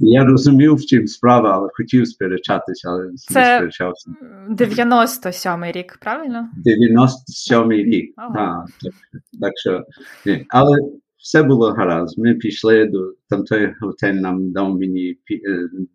Я 0.00 0.24
розумів, 0.24 0.74
в 0.74 0.86
чим 0.86 1.06
справа, 1.06 1.52
але 1.54 1.68
хотів 1.72 2.08
сперечатися, 2.08 2.88
але 2.88 3.10
Це- 3.16 3.40
не 3.40 3.56
сперечався. 3.56 4.10
97-й 4.50 5.72
рік, 5.72 5.98
правильно? 6.00 6.48
97-й 6.66 7.84
рік. 7.84 8.14
Ага. 8.16 8.66
Так, 8.82 8.92
так, 9.12 9.22
так 9.40 9.52
що, 9.56 9.84
ні. 10.26 10.46
Але 10.48 10.78
все 11.24 11.42
було 11.42 11.72
гаразд. 11.72 12.18
Ми 12.18 12.34
пішли 12.34 12.86
до 12.86 13.14
там 13.28 13.44
той 13.44 13.74
готель 13.80 14.14
нам 14.14 14.52
дав 14.52 14.78
мені 14.78 15.18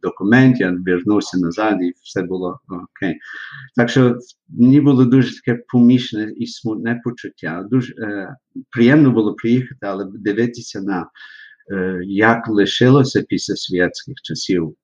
документ, 0.01 0.59
я 0.59 0.77
вернувся 0.86 1.38
назад, 1.38 1.77
і 1.81 1.93
все 2.03 2.21
було 2.21 2.59
окей. 2.69 3.15
Так 3.75 3.89
що 3.89 4.19
мені 4.48 4.81
було 4.81 5.05
дуже 5.05 5.36
таке 5.36 5.63
помічне 5.67 6.33
і 6.38 6.48
смутне 6.48 7.01
почуття. 7.03 7.67
Дуже 7.71 7.93
е, 7.93 8.36
приємно 8.69 9.12
було 9.12 9.33
приїхати, 9.33 9.79
але 9.81 10.07
дивитися 10.13 10.81
на 10.81 11.09
е, 11.71 12.01
як 12.03 12.48
лишилося 12.48 13.21
після 13.29 13.55
святських 13.55 14.15
часів. 14.24 14.75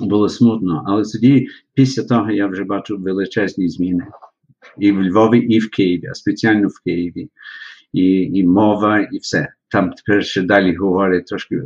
Було 0.00 0.28
смутно, 0.28 0.84
але 0.86 1.02
тоді, 1.02 1.48
після 1.74 2.02
того, 2.02 2.30
я 2.30 2.46
вже 2.46 2.64
бачу 2.64 2.98
величезні 2.98 3.68
зміни 3.68 4.06
і 4.78 4.92
в 4.92 5.02
Львові, 5.02 5.38
і 5.38 5.58
в 5.58 5.70
Києві, 5.70 6.06
а 6.06 6.14
спеціально 6.14 6.68
в 6.68 6.80
Києві, 6.84 7.30
і 7.92 8.02
і 8.20 8.44
мова, 8.44 9.00
і 9.00 9.18
все. 9.18 9.48
Там 9.70 9.92
тепер 9.92 10.24
ще 10.24 10.42
далі 10.42 10.76
говорять 10.76 11.26
трошки 11.26 11.62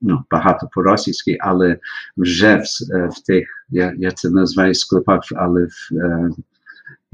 ну, 0.00 0.24
багато 0.30 0.68
по-російськи, 0.72 1.36
але 1.40 1.78
вже 2.16 2.56
в, 2.56 2.64
в 3.08 3.26
тих, 3.26 3.66
я 3.68 3.94
я 3.98 4.10
це 4.10 4.30
називаю 4.30 4.74
склепах, 4.74 5.20
але 5.36 5.64
в 5.64 5.96
е, 5.96 6.30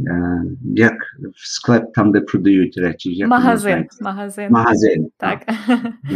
е, 0.09 0.43
як 0.75 0.95
в 1.35 1.49
склеп 1.49 1.93
там, 1.95 2.13
де 2.13 2.21
продають 2.21 2.79
речі. 2.79 3.15
Як 3.15 3.29
Магазин. 3.29 3.87
Магазин. 4.01 4.49
Магазин. 4.51 5.09
Так. 5.17 5.43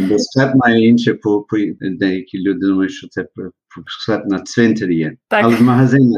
Бо 0.09 0.19
склеп 0.19 0.55
має 0.55 0.87
інше, 0.87 1.13
по, 1.13 1.41
по 1.41 1.57
деякі 1.81 2.39
люди 2.39 2.67
думають, 2.67 2.91
що 2.91 3.07
це 3.07 3.27
склеп 3.87 4.25
на 4.25 4.39
цвинтарі 4.39 4.97
є. 4.97 5.15
Так. 5.27 5.45
Але 5.45 5.55
в 5.55 5.61
магазині 5.61 6.17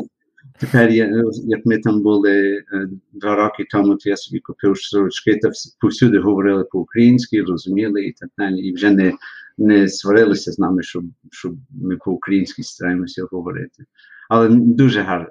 Тепер, 0.59 0.89
я, 0.89 1.23
як 1.33 1.65
ми 1.65 1.77
там 1.77 2.01
були 2.01 2.63
два 3.13 3.35
роки 3.35 3.65
тому, 3.69 3.95
то 3.95 4.09
я 4.09 4.17
собі 4.17 4.39
купив 4.39 4.77
сорочки, 4.77 5.35
та 5.35 5.51
повсюди 5.79 6.19
говорили 6.19 6.63
по-українськи, 6.63 7.41
розуміли 7.41 8.05
і 8.05 8.11
так 8.11 8.29
далі. 8.37 8.59
І 8.59 8.73
вже 8.73 8.91
не 8.91 9.13
не 9.57 9.89
сварилися 9.89 10.51
з 10.51 10.59
нами, 10.59 10.83
щоб 10.83 11.03
щоб 11.31 11.55
ми 11.69 11.97
по-українськи 11.97 12.63
стараємося 12.63 13.27
говорити. 13.31 13.85
Але 14.29 14.49
дуже 14.49 15.01
гарно. 15.01 15.29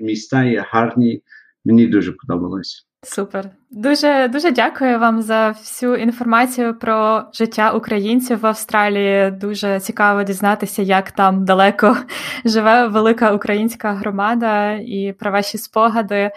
Міста 0.00 0.44
є 0.44 0.64
гарні, 0.68 1.22
мені 1.64 1.86
дуже 1.86 2.12
подобалось. 2.12 2.86
Супер. 3.04 3.50
Дуже 3.70 4.28
дуже 4.28 4.50
дякую 4.50 4.98
вам 4.98 5.22
за 5.22 5.48
всю 5.50 5.94
інформацію 5.94 6.78
про 6.78 7.22
життя 7.34 7.72
українців 7.72 8.38
в 8.38 8.46
Австралії. 8.46 9.30
Дуже 9.30 9.80
цікаво 9.80 10.22
дізнатися, 10.22 10.82
як 10.82 11.10
там 11.10 11.44
далеко 11.44 11.96
живе 12.44 12.88
велика 12.88 13.32
українська 13.32 13.92
громада 13.92 14.72
і 14.72 15.14
про 15.18 15.30
ваші 15.30 15.58
спогади. 15.58 16.30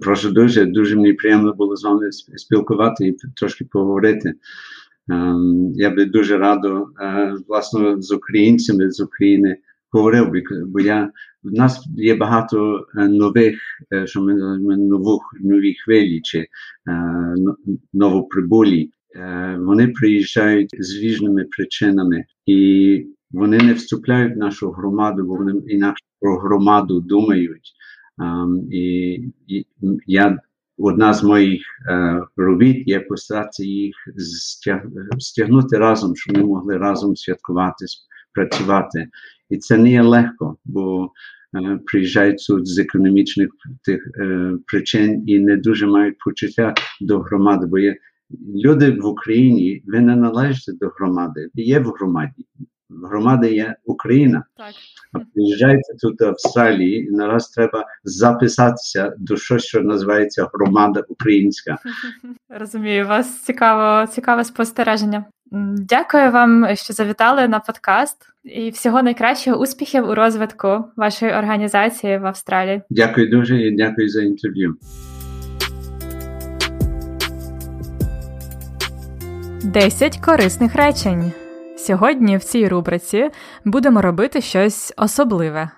Прошу 0.00 0.30
дуже, 0.30 0.64
дуже 0.64 0.96
мені 0.96 1.12
приємно 1.12 1.54
було 1.54 1.76
з 1.76 1.84
вами 1.84 2.12
спілкувати 2.12 3.06
і 3.06 3.16
трошки 3.36 3.64
поговорити. 3.64 4.34
Ем, 5.10 5.72
я 5.74 5.90
би 5.90 6.04
дуже 6.04 6.38
радо, 6.38 6.86
е, 7.00 7.34
власне, 7.48 7.96
з 7.98 8.12
українцями 8.12 8.90
з 8.90 9.00
України 9.00 9.56
говорив, 9.90 10.32
бо 10.66 10.80
я 10.80 11.10
в 11.42 11.52
нас 11.52 11.86
є 11.96 12.14
багато 12.14 12.86
нових, 12.94 13.60
що 14.04 14.22
ми 14.22 14.34
нових 14.76 15.20
нові 15.40 15.74
хвилі 15.74 16.20
чи 16.20 16.46
новоприбулі. 17.92 18.90
Вони 19.58 19.88
приїжджають 19.88 20.70
з 20.78 20.96
різними 20.96 21.44
причинами, 21.44 22.24
і 22.46 23.06
вони 23.30 23.58
не 23.58 23.72
вступляють 23.72 24.34
в 24.34 24.38
нашу 24.38 24.70
громаду, 24.70 25.24
бо 25.24 25.36
вони 25.36 25.52
інакше 25.66 26.04
про 26.20 26.38
громаду 26.38 27.00
думають. 27.00 27.72
І, 28.70 29.12
і 29.46 29.66
я 30.06 30.38
одна 30.78 31.14
з 31.14 31.22
моїх 31.22 31.62
робіт 32.36 32.88
є 32.88 33.00
постаратися 33.00 33.64
їх 33.64 33.94
стягнути 35.18 35.78
разом, 35.78 36.16
щоб 36.16 36.36
ми 36.36 36.44
могли 36.44 36.76
разом 36.76 37.16
святкувати, 37.16 37.84
працювати. 38.32 39.08
І 39.50 39.58
це 39.58 39.78
не 39.78 39.90
є 39.90 40.02
легко, 40.02 40.56
бо 40.64 41.10
е, 41.56 41.80
приїжджають 41.86 42.46
тут 42.46 42.66
з 42.66 42.78
економічних 42.78 43.48
тих 43.84 44.10
е, 44.16 44.52
причин 44.66 45.24
і 45.26 45.38
не 45.38 45.56
дуже 45.56 45.86
мають 45.86 46.18
почуття 46.18 46.74
до 47.00 47.18
громади. 47.18 47.66
Бо 47.66 47.78
є 47.78 47.96
люди 48.54 48.90
в 48.90 49.06
Україні, 49.06 49.82
ви 49.86 50.00
не 50.00 50.16
належите 50.16 50.72
до 50.72 50.88
громади, 50.88 51.48
ви 51.54 51.62
є 51.62 51.78
в 51.78 51.86
громаді. 51.86 52.46
Громада 53.02 53.46
є 53.46 53.76
Україна. 53.84 54.44
Так. 54.56 54.74
А 55.12 55.18
приїжджаєте 55.34 55.94
тут 56.00 56.20
в 56.20 56.24
Австралії, 56.24 57.06
і 57.06 57.10
нараз 57.10 57.48
треба 57.48 57.84
записатися 58.04 59.14
до 59.18 59.36
щось, 59.36 59.64
що 59.64 59.80
називається 59.80 60.48
громада 60.52 61.04
українська. 61.08 61.78
Розумію, 62.48 63.04
у 63.04 63.08
вас 63.08 63.42
цікаво, 63.42 64.06
цікаве 64.06 64.44
спостереження. 64.44 65.24
Дякую 65.52 66.30
вам, 66.30 66.66
що 66.74 66.92
завітали 66.92 67.48
на 67.48 67.60
подкаст, 67.60 68.16
і 68.44 68.70
всього 68.70 69.02
найкращого 69.02 69.56
успіхів 69.56 70.08
у 70.08 70.14
розвитку 70.14 70.84
вашої 70.96 71.32
організації 71.32 72.18
в 72.18 72.26
Австралії. 72.26 72.82
Дякую 72.90 73.30
дуже 73.30 73.62
і 73.62 73.76
дякую 73.76 74.08
за 74.08 74.22
інтерв'ю. 74.22 74.76
Десять 79.64 80.18
корисних 80.18 80.74
речень. 80.74 81.32
Сьогодні 81.76 82.36
в 82.36 82.44
цій 82.44 82.68
рубриці 82.68 83.30
будемо 83.64 84.02
робити 84.02 84.40
щось 84.40 84.94
особливе. 84.96 85.70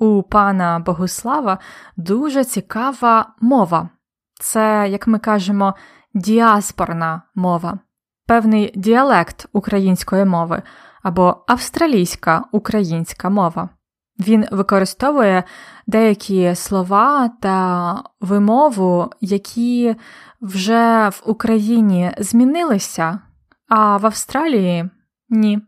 У 0.00 0.22
пана 0.22 0.78
Богуслава 0.86 1.58
дуже 1.96 2.44
цікава 2.44 3.34
мова. 3.40 3.88
Це, 4.40 4.86
як 4.90 5.06
ми 5.06 5.18
кажемо, 5.18 5.74
діаспорна 6.14 7.22
мова 7.34 7.78
певний 8.30 8.72
діалект 8.76 9.46
української 9.52 10.24
мови 10.24 10.62
або 11.02 11.44
австралійська 11.46 12.44
українська 12.52 13.30
мова. 13.30 13.68
Він 14.18 14.46
використовує 14.50 15.44
деякі 15.86 16.54
слова 16.54 17.30
та 17.40 17.96
вимову, 18.20 19.10
які 19.20 19.96
вже 20.40 21.08
в 21.08 21.22
Україні 21.26 22.12
змінилися, 22.18 23.18
а 23.68 23.96
в 23.96 24.06
Австралії 24.06 24.90
ні. 25.28 25.60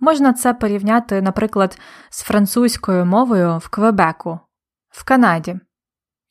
Можна 0.00 0.32
це 0.32 0.54
порівняти, 0.54 1.22
наприклад, 1.22 1.78
з 2.10 2.22
французькою 2.22 3.06
мовою 3.06 3.58
в 3.58 3.68
Квебеку, 3.68 4.40
в 4.90 5.04
Канаді. 5.04 5.60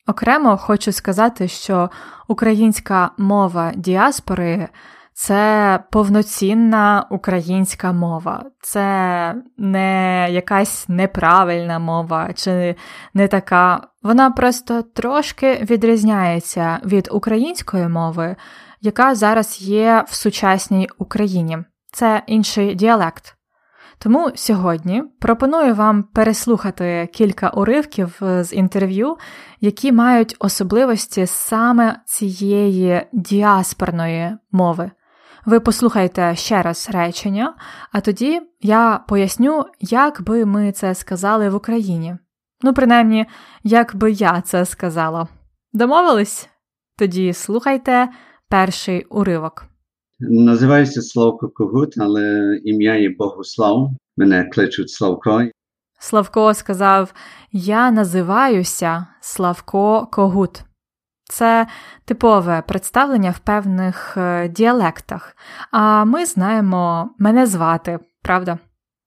Окремо 0.06 0.56
хочу 0.56 0.92
сказати, 0.92 1.48
що 1.48 1.90
українська 2.28 3.10
мова 3.18 3.72
діаспори 3.76 4.68
це 5.20 5.78
повноцінна 5.90 7.06
українська 7.10 7.92
мова, 7.92 8.44
це 8.60 9.34
не 9.56 10.26
якась 10.30 10.88
неправильна 10.88 11.78
мова, 11.78 12.32
чи 12.34 12.76
не 13.14 13.28
така. 13.28 13.80
Вона 14.02 14.30
просто 14.30 14.82
трошки 14.82 15.54
відрізняється 15.70 16.78
від 16.84 17.08
української 17.12 17.88
мови, 17.88 18.36
яка 18.80 19.14
зараз 19.14 19.60
є 19.60 20.04
в 20.08 20.14
сучасній 20.14 20.88
Україні. 20.98 21.58
Це 21.92 22.22
інший 22.26 22.74
діалект. 22.74 23.34
Тому 23.98 24.30
сьогодні 24.34 25.02
пропоную 25.20 25.74
вам 25.74 26.02
переслухати 26.02 27.08
кілька 27.12 27.48
уривків 27.48 28.20
з 28.20 28.52
інтерв'ю, 28.52 29.16
які 29.60 29.92
мають 29.92 30.36
особливості 30.38 31.26
саме 31.26 32.00
цієї 32.06 33.02
діаспорної 33.12 34.36
мови. 34.52 34.90
Ви 35.46 35.60
послухайте 35.60 36.36
ще 36.36 36.62
раз 36.62 36.90
речення, 36.92 37.54
а 37.92 38.00
тоді 38.00 38.40
я 38.60 39.04
поясню, 39.08 39.64
як 39.80 40.22
би 40.22 40.44
ми 40.44 40.72
це 40.72 40.94
сказали 40.94 41.50
в 41.50 41.54
Україні. 41.54 42.16
Ну, 42.62 42.74
принаймні, 42.74 43.26
як 43.64 43.96
би 43.96 44.12
я 44.12 44.40
це 44.40 44.64
сказала. 44.64 45.28
Домовились? 45.72 46.48
Тоді 46.98 47.32
слухайте 47.32 48.08
перший 48.48 49.04
уривок. 49.04 49.64
Називаюся 50.20 51.02
Славко 51.02 51.48
Когут, 51.48 51.94
але 51.98 52.56
ім'я 52.64 52.96
є 52.96 53.14
Богослав. 53.18 53.90
Мене 54.16 54.44
кличуть 54.44 54.90
Славко. 54.90 55.42
Славко 56.00 56.54
сказав: 56.54 57.12
Я 57.52 57.90
називаюся 57.90 59.06
Славко 59.20 60.08
Когут. 60.12 60.62
Це 61.28 61.66
типове 62.04 62.62
представлення 62.66 63.30
в 63.30 63.38
певних 63.38 64.14
е, 64.16 64.48
діалектах. 64.48 65.36
А 65.70 66.04
ми 66.04 66.26
знаємо 66.26 67.10
мене 67.18 67.46
звати, 67.46 67.98
правда? 68.22 68.58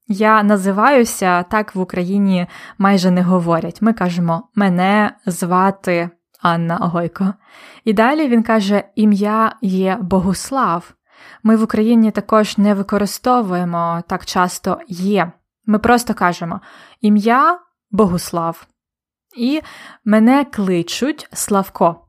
Я 0.07 0.43
називаюся 0.43 1.43
так 1.43 1.75
в 1.75 1.79
Україні 1.79 2.47
майже 2.77 3.11
не 3.11 3.21
говорять. 3.21 3.81
Ми 3.81 3.93
кажемо 3.93 4.49
мене 4.55 5.15
звати 5.25 6.09
Анна 6.41 6.77
Огойко. 6.77 7.33
І 7.83 7.93
далі 7.93 8.27
він 8.27 8.43
каже: 8.43 8.83
ім'я 8.95 9.55
є 9.61 9.97
Богуслав. 10.01 10.93
Ми 11.43 11.55
в 11.55 11.63
Україні 11.63 12.11
також 12.11 12.57
не 12.57 12.73
використовуємо 12.73 14.03
так 14.07 14.25
часто 14.25 14.79
є. 14.87 15.31
Ми 15.65 15.79
просто 15.79 16.13
кажемо 16.13 16.61
ім'я 17.01 17.59
Богуслав. 17.91 18.67
І 19.37 19.61
мене 20.05 20.45
кличуть 20.45 21.29
Славко. 21.33 22.07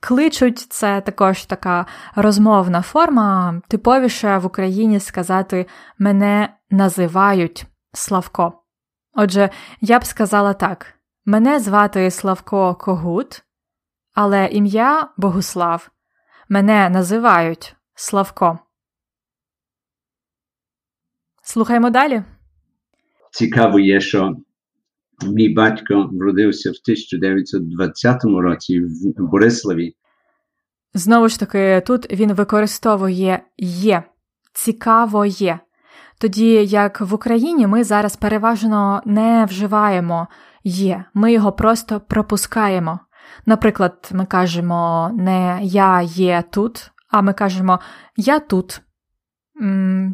Кличуть 0.00 0.58
це 0.58 1.00
також 1.00 1.44
така 1.44 1.86
розмовна 2.14 2.82
форма. 2.82 3.60
Типовіше 3.68 4.38
в 4.38 4.46
Україні 4.46 5.00
сказати 5.00 5.66
мене 5.98 6.56
називають 6.70 7.66
Славко. 7.92 8.52
Отже, 9.12 9.50
я 9.80 9.98
б 9.98 10.04
сказала 10.04 10.52
так: 10.52 10.94
мене 11.24 11.60
звати 11.60 12.10
Славко 12.10 12.74
Когут, 12.74 13.42
але 14.14 14.46
ім'я 14.46 15.08
Богуслав. 15.16 15.90
Мене 16.48 16.90
називають 16.90 17.76
Славко. 17.94 18.58
Слухаймо 21.42 21.90
далі. 21.90 22.22
Цікаво 23.30 23.80
є, 23.80 24.00
що 24.00 24.36
мій 25.26 25.48
батько 25.48 26.10
вродився 26.12 26.70
в 26.70 26.78
1920 26.84 28.24
році 28.24 28.80
в 28.80 29.30
Бориславі. 29.30 29.94
Знову 30.94 31.28
ж 31.28 31.40
таки, 31.40 31.82
тут 31.86 32.12
він 32.12 32.32
використовує 32.32 33.42
є. 33.58 34.02
Цікаво 34.52 35.24
є. 35.24 35.58
Тоді 36.20 36.64
як 36.64 37.00
в 37.00 37.14
Україні 37.14 37.66
ми 37.66 37.84
зараз 37.84 38.16
переважно 38.16 39.02
не 39.04 39.44
вживаємо 39.44 40.28
є, 40.64 41.04
ми 41.14 41.32
його 41.32 41.52
просто 41.52 42.00
пропускаємо. 42.00 43.00
Наприклад, 43.46 44.08
ми 44.12 44.26
кажемо 44.26 45.10
не 45.14 45.58
я 45.62 46.02
є 46.02 46.44
тут, 46.50 46.90
а 47.10 47.22
ми 47.22 47.32
кажемо 47.32 47.80
я 48.16 48.38
тут. 48.38 48.80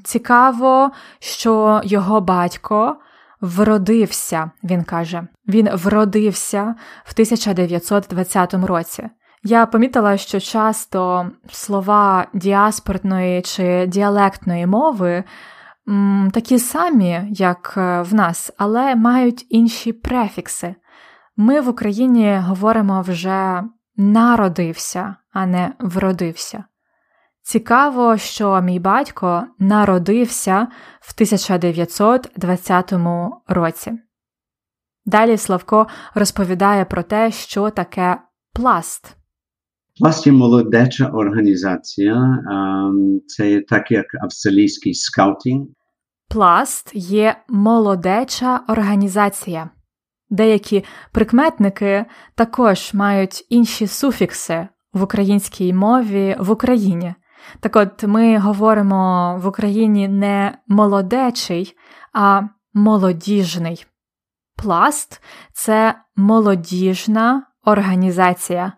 Цікаво, 0.05 0.91
що 1.19 1.81
його 1.85 2.21
батько 2.21 2.97
вродився, 3.41 4.51
він 4.65 4.85
каже. 4.85 5.27
Він 5.49 5.69
вродився 5.73 6.75
в 7.05 7.13
1920 7.13 8.55
році. 8.55 9.09
Я 9.43 9.67
помітила, 9.67 10.17
що 10.17 10.41
часто 10.41 11.31
слова 11.51 12.27
діаспортної 12.35 13.43
чи 13.43 13.87
діалектної 13.87 14.67
мови 14.67 15.25
м, 15.89 16.31
такі 16.35 16.59
самі, 16.59 17.21
як 17.31 17.75
е, 17.77 18.03
в 18.03 18.15
нас, 18.15 18.53
але 18.59 18.97
мають 18.97 19.47
інші 19.49 19.93
префікси. 19.93 20.75
Ми 21.37 21.61
в 21.61 21.69
Україні 21.69 22.41
говоримо 22.47 23.03
вже 23.03 23.63
народився, 23.97 25.17
а 25.33 25.47
не 25.47 25.73
вродився. 25.81 26.65
Цікаво, 27.47 28.17
що 28.17 28.63
мій 28.63 28.79
батько 28.79 29.47
народився 29.59 30.69
в 31.01 31.13
1920 31.15 32.93
році. 33.49 33.93
Далі 35.05 35.37
Славко 35.37 35.87
розповідає 36.15 36.85
про 36.85 37.03
те, 37.03 37.31
що 37.31 37.71
таке 37.71 38.19
пласт. 38.53 39.17
Пласт 40.01 40.27
є 40.27 40.33
молодеча 40.33 41.07
організація, 41.07 42.39
це 43.27 43.61
так 43.61 43.91
як 43.91 44.07
австралійський 44.23 44.95
скаутінг. 44.95 45.67
Пласт 46.29 46.91
є 46.95 47.37
молодеча 47.49 48.61
організація. 48.69 49.71
Деякі 50.31 50.85
прикметники 51.13 52.05
також 52.35 52.95
мають 52.95 53.47
інші 53.49 53.87
суфікси 53.87 54.69
в 54.93 55.03
українській 55.03 55.73
мові 55.73 56.37
в 56.39 56.51
Україні. 56.51 57.15
Так 57.61 57.77
от 57.77 58.05
ми 58.05 58.39
говоримо 58.39 59.39
в 59.43 59.47
Україні 59.47 60.09
не 60.09 60.59
молодечий, 60.67 61.77
а 62.13 62.43
молодіжний. 62.75 63.87
Пласт 64.57 65.23
це 65.53 65.95
молодіжна 66.17 67.47
організація, 67.65 68.73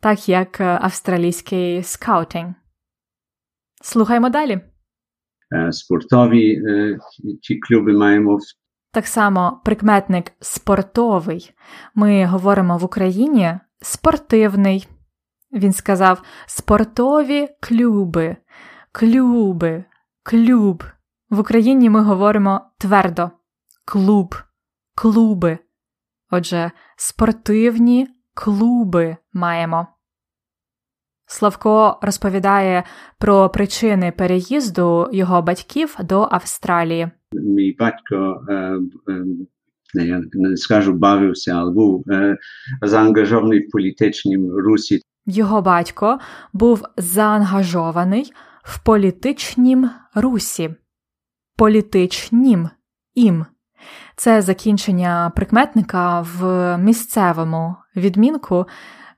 так 0.00 0.28
як 0.28 0.60
австралійський 0.60 1.82
скаутинг. 1.82 2.54
Слухаймо 3.82 4.28
далі. 4.28 4.60
Е, 5.52 5.72
спортові 5.72 6.62
ті 7.42 7.58
клуби 7.58 7.92
маємо. 7.92 8.38
Так 8.92 9.06
само 9.06 9.60
прикметник 9.64 10.32
спортовий. 10.40 11.50
Ми 11.94 12.24
говоримо 12.24 12.78
в 12.78 12.84
Україні 12.84 13.58
спортивний. 13.80 14.88
Він 15.52 15.72
сказав 15.72 16.22
спортові 16.46 17.48
клюби, 17.60 18.36
клюби, 18.92 19.84
клюб. 20.22 20.84
В 21.30 21.38
Україні 21.38 21.90
ми 21.90 22.02
говоримо 22.02 22.60
твердо 22.78 23.30
клуб, 23.84 24.34
клуби. 24.94 25.58
Отже, 26.30 26.70
спортивні 26.96 28.08
клуби 28.34 29.16
маємо. 29.32 29.86
Славко 31.26 31.98
розповідає 32.02 32.84
про 33.18 33.48
причини 33.48 34.12
переїзду 34.12 35.08
його 35.12 35.42
батьків 35.42 35.96
до 36.04 36.28
Австралії. 36.30 37.10
Мій 37.32 37.76
батько 37.78 38.44
е, 38.48 38.78
е, 39.08 40.20
не, 40.34 40.56
скажу 40.56 40.92
бавився, 40.92 41.52
але 41.54 41.72
був 41.72 42.04
е, 42.10 42.36
заангажований 42.82 43.66
в 43.66 43.70
політичній 43.70 44.36
русі. 44.36 45.00
Його 45.26 45.62
батько 45.62 46.18
був 46.52 46.84
заангажований 46.96 48.32
в 48.62 48.78
політичнім 48.78 49.90
русі. 50.14 50.74
Політичнім 51.56 52.70
ім. 53.14 53.46
Це 54.16 54.42
закінчення 54.42 55.32
прикметника 55.36 56.20
в 56.20 56.78
місцевому 56.78 57.76
відмінку 57.96 58.66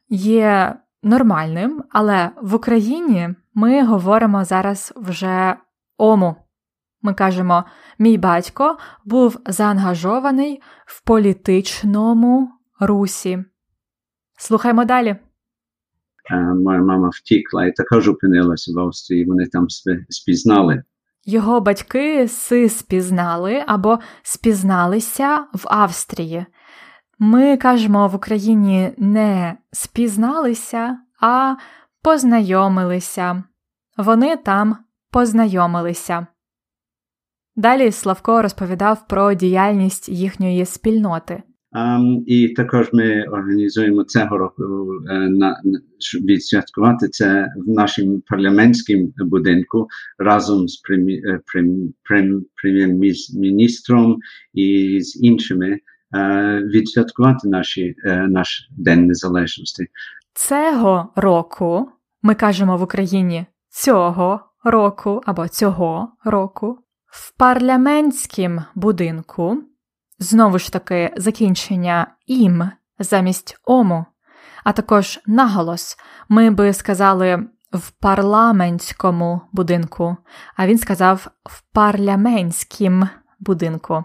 є 0.09 0.77
нормальним, 1.03 1.85
але 1.91 2.31
в 2.43 2.55
Україні 2.55 3.35
ми 3.55 3.85
говоримо 3.85 4.45
зараз 4.45 4.93
вже 4.97 5.57
ому. 5.99 6.37
Ми 7.03 7.15
кажемо, 7.15 7.65
мій 7.99 8.19
батько 8.19 8.79
був 9.05 9.39
заангажований 9.47 10.63
в 10.87 11.05
політичному 11.05 12.51
русі. 12.81 13.45
Слухаймо 14.39 14.85
далі. 14.85 15.17
Моя 16.31 16.83
мама 16.83 17.11
втікла 17.13 17.67
і 17.67 17.73
також 17.73 18.09
опинилася 18.09 18.73
в 18.75 18.79
Австрії, 18.79 19.25
вони 19.25 19.47
там 19.47 19.67
спізнали. 20.09 20.83
Його 21.27 21.61
батьки 21.61 22.29
си 22.29 22.69
спізнали 22.69 23.65
або 23.67 23.99
спізналися 24.23 25.39
в 25.53 25.65
Австрії. 25.65 26.47
Ми 27.19 27.57
кажемо 27.57 28.09
в 28.09 28.15
Україні 28.15 28.93
не 28.99 29.57
спізналися, 29.73 30.99
а 31.21 31.55
познайомилися. 32.03 33.43
Вони 33.97 34.37
там 34.37 34.77
познайомилися. 35.11 36.27
Далі 37.57 37.93
Славко 37.93 38.43
розповідав 38.43 39.09
про 39.09 39.35
діяльність 39.35 40.09
їхньої 40.09 40.67
спільноти. 40.67 41.43
І 42.27 42.49
також 42.49 42.89
ми 42.93 43.23
організуємо 43.23 44.05
цього 44.05 44.39
року 44.39 44.63
uh, 44.63 45.29
на, 45.29 45.63
відсвяткувати 46.25 47.09
це 47.09 47.49
в 47.57 47.71
нашому 47.71 48.23
парламентському 48.27 49.13
будинку 49.19 49.87
разом 50.19 50.69
з 50.69 50.83
прем'єр-міністром 52.63 54.19
і 54.53 54.99
з 55.01 55.23
іншими 55.23 55.79
uh, 56.17 56.61
відсвяткувати 56.63 57.49
наші, 57.49 57.95
наш 58.29 58.69
День 58.79 59.07
Незалежності. 59.07 59.87
Цього 60.35 61.13
року 61.17 61.89
ми 62.23 62.35
кажемо 62.35 62.77
в 62.77 62.83
Україні 62.83 63.47
цього 63.69 64.41
року 64.65 65.21
або 65.27 65.49
цього 65.49 66.09
року 66.25 66.79
в 67.07 67.39
парламентському 67.39 68.63
будинку. 68.75 69.63
Знову 70.19 70.59
ж 70.59 70.73
таки, 70.73 71.13
закінчення 71.17 72.07
ім 72.27 72.71
замість 72.99 73.59
ому, 73.65 74.05
а 74.65 74.73
також 74.73 75.21
наголос, 75.27 75.97
ми 76.29 76.51
би 76.51 76.73
сказали 76.73 77.47
в 77.73 77.91
парламентському 77.91 79.41
будинку, 79.53 80.17
а 80.57 80.67
він 80.67 80.79
сказав 80.79 81.27
в 81.45 81.63
парламентськім 81.73 83.09
будинку. 83.41 84.05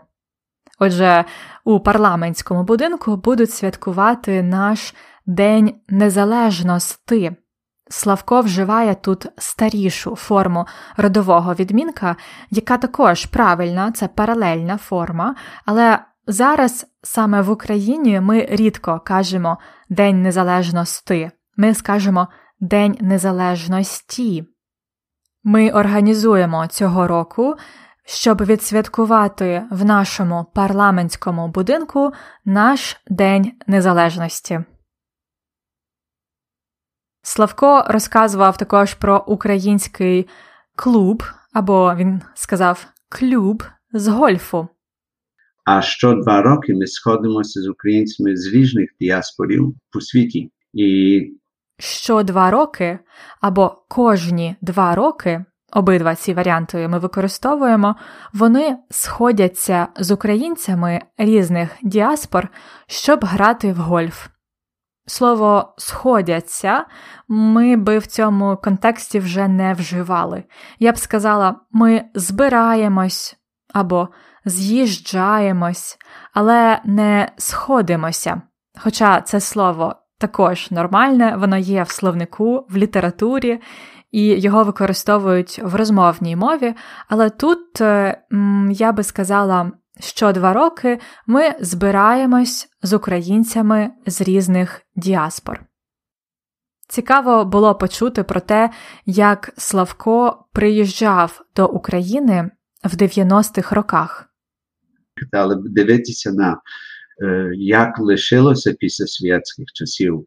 Отже, 0.79 1.25
у 1.63 1.79
парламентському 1.79 2.63
будинку 2.63 3.15
будуть 3.15 3.51
святкувати 3.51 4.43
наш 4.43 4.95
День 5.25 5.75
Незалежності. 5.87 7.31
Славко 7.89 8.41
вживає 8.41 8.95
тут 8.95 9.27
старішу 9.37 10.15
форму 10.15 10.65
родового 10.97 11.53
відмінка, 11.53 12.15
яка 12.51 12.77
також 12.77 13.25
правильна, 13.25 13.91
це 13.91 14.07
паралельна 14.07 14.77
форма, 14.77 15.35
але 15.65 15.99
зараз 16.27 16.85
саме 17.03 17.41
в 17.41 17.49
Україні 17.49 18.19
ми 18.19 18.47
рідко 18.49 19.01
кажемо 19.05 19.57
День 19.89 20.21
Незалежності, 20.21 21.31
ми 21.57 21.73
скажемо 21.73 22.27
День 22.59 22.97
Незалежності. 23.01 24.43
Ми 25.43 25.71
організуємо 25.71 26.67
цього 26.67 27.07
року, 27.07 27.55
щоб 28.05 28.45
відсвяткувати 28.45 29.63
в 29.71 29.85
нашому 29.85 30.45
парламентському 30.55 31.47
будинку 31.47 32.11
наш 32.45 32.97
День 33.07 33.51
Незалежності. 33.67 34.59
Славко 37.21 37.85
розказував 37.87 38.57
також 38.57 38.93
про 38.93 39.23
український 39.27 40.27
клуб, 40.75 41.23
або 41.53 41.95
він 41.95 42.21
сказав 42.33 42.87
клюб 43.09 43.63
з 43.93 44.07
гольфу. 44.07 44.67
А 45.65 45.81
що 45.81 46.13
два 46.13 46.41
роки 46.41 46.73
ми 46.73 46.87
сходимося 46.87 47.61
з 47.61 47.67
українцями 47.67 48.37
з 48.37 48.53
різних 48.53 48.89
діаспорів 48.99 49.75
по 49.91 50.01
світі. 50.01 50.51
І 50.73 51.21
що 51.79 52.23
два 52.23 52.51
роки 52.51 52.99
або 53.41 53.83
кожні 53.87 54.55
два 54.61 54.95
роки, 54.95 55.45
обидва 55.73 56.15
ці 56.15 56.33
варіанти 56.33 56.87
ми 56.87 56.99
використовуємо, 56.99 57.95
вони 58.33 58.77
сходяться 58.89 59.87
з 59.99 60.11
українцями 60.11 61.01
різних 61.17 61.69
діаспор, 61.83 62.47
щоб 62.87 63.19
грати 63.25 63.73
в 63.73 63.77
гольф. 63.77 64.27
Слово 65.09 65.73
сходяться 65.77 66.85
ми 67.27 67.75
би 67.75 67.97
в 67.97 68.07
цьому 68.07 68.57
контексті 68.63 69.19
вже 69.19 69.47
не 69.47 69.73
вживали. 69.73 70.43
Я 70.79 70.91
б 70.91 70.97
сказала, 70.97 71.55
ми 71.71 72.03
збираємось 72.13 73.37
або 73.73 74.09
з'їжджаємось, 74.45 75.97
але 76.33 76.81
не 76.85 77.31
сходимося. 77.37 78.41
Хоча 78.79 79.21
це 79.21 79.39
слово 79.39 79.95
також 80.17 80.71
нормальне, 80.71 81.35
воно 81.37 81.57
є 81.57 81.83
в 81.83 81.89
словнику, 81.89 82.65
в 82.69 82.77
літературі, 82.77 83.61
і 84.11 84.21
його 84.27 84.63
використовують 84.63 85.59
в 85.63 85.75
розмовній 85.75 86.35
мові. 86.35 86.75
Але 87.07 87.29
тут 87.29 87.81
е, 87.81 88.21
я 88.71 88.91
би 88.91 89.03
сказала, 89.03 89.71
що 89.99 90.31
два 90.31 90.53
роки 90.53 90.99
ми 91.27 91.55
збираємось 91.61 92.69
з 92.81 92.93
українцями 92.93 93.91
з 94.05 94.21
різних 94.21 94.81
діаспор. 94.95 95.65
Цікаво 96.87 97.45
було 97.45 97.75
почути 97.75 98.23
про 98.23 98.39
те, 98.39 98.69
як 99.05 99.53
Славко 99.57 100.45
приїжджав 100.53 101.41
до 101.55 101.67
України 101.67 102.51
в 102.83 102.95
90-х 102.95 103.75
роках. 103.75 104.29
Але 105.31 105.55
дивитися 105.55 106.31
на 106.31 106.61
Е, 107.21 107.51
як 107.55 107.99
лишилося 107.99 108.73
після 108.73 109.07
совєтських 109.07 109.65
часів, 109.73 110.25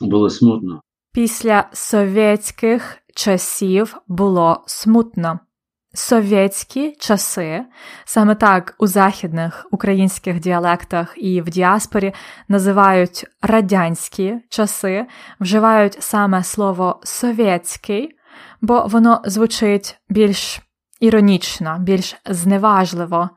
було 0.00 0.30
смутно. 0.30 0.82
Після 1.12 1.70
совєтських 1.72 2.98
часів 3.14 3.96
було 4.08 4.64
смутно. 4.66 5.40
Совєтські 5.94 6.96
часи, 6.98 7.64
саме 8.04 8.34
так 8.34 8.74
у 8.78 8.86
західних 8.86 9.66
українських 9.70 10.40
діалектах 10.40 11.14
і 11.16 11.40
в 11.40 11.50
діаспорі 11.50 12.14
називають 12.48 13.26
радянські 13.42 14.34
часи, 14.48 15.06
вживають 15.40 16.02
саме 16.02 16.44
слово 16.44 17.00
совєтський, 17.04 18.16
бо 18.60 18.86
воно 18.86 19.22
звучить 19.24 19.98
більш 20.08 20.60
іронічно, 21.00 21.76
більш 21.80 22.16
зневажливо. 22.26 23.30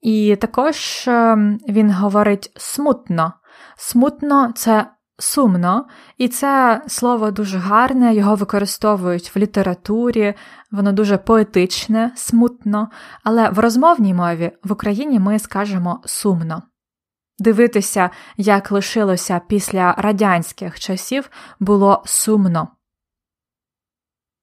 І 0.00 0.36
також 0.36 1.04
ем, 1.08 1.58
він 1.68 1.92
говорить 1.92 2.52
смутно. 2.56 3.32
Смутно 3.76 4.52
це 4.54 4.86
сумно, 5.18 5.86
і 6.18 6.28
це 6.28 6.82
слово 6.86 7.30
дуже 7.30 7.58
гарне, 7.58 8.14
його 8.14 8.34
використовують 8.34 9.36
в 9.36 9.38
літературі, 9.38 10.34
воно 10.70 10.92
дуже 10.92 11.18
поетичне, 11.18 12.12
смутно, 12.16 12.88
але 13.24 13.50
в 13.50 13.58
розмовній 13.58 14.14
мові 14.14 14.52
в 14.64 14.72
Україні 14.72 15.18
ми 15.18 15.38
скажемо 15.38 16.02
сумно. 16.04 16.62
Дивитися, 17.38 18.10
як 18.36 18.70
лишилося 18.70 19.40
після 19.48 19.92
радянських 19.92 20.80
часів, 20.80 21.30
було 21.60 22.02
сумно. 22.06 22.68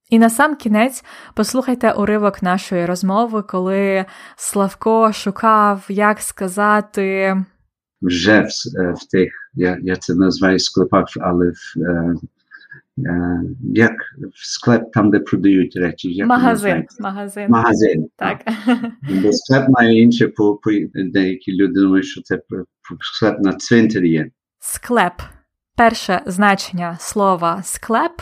І 0.09 0.19
на 0.19 0.29
сам 0.29 0.55
кінець 0.55 1.03
послухайте 1.33 1.91
уривок 1.91 2.41
нашої 2.43 2.85
розмови, 2.85 3.43
коли 3.43 4.05
Славко 4.35 5.13
шукав, 5.13 5.85
як 5.89 6.19
сказати. 6.19 7.35
Вже 8.01 8.41
в, 8.41 8.79
е, 8.81 8.93
в 8.93 9.11
тих, 9.11 9.31
я 9.53 9.77
я 9.81 9.95
це 9.95 10.15
називаю 10.15 10.59
склепах, 10.59 11.05
але 11.21 11.49
в, 11.49 11.79
е, 11.81 12.15
як 13.61 13.91
в 14.33 14.45
склеп 14.45 14.91
там, 14.91 15.11
де 15.11 15.19
продають 15.19 15.75
речі. 15.75 16.13
Як 16.13 16.27
Магазин. 16.27 16.85
Магазин. 16.99 17.49
Магазин. 17.49 18.07
Так. 18.15 18.41
Бо 19.23 19.31
склеп 19.31 19.69
має 19.69 20.01
інше, 20.01 20.27
по, 20.27 20.55
по 20.55 20.71
деякі 20.95 21.51
люди 21.51 21.81
думають, 21.81 22.05
що 22.05 22.21
це 22.21 22.41
склеп 22.99 23.39
на 23.39 23.53
цвинтарі 23.53 24.09
є. 24.09 24.29
Склеп. 24.59 25.13
Перше 25.77 26.21
значення 26.25 26.97
слова 26.99 27.61
склеп 27.63 28.21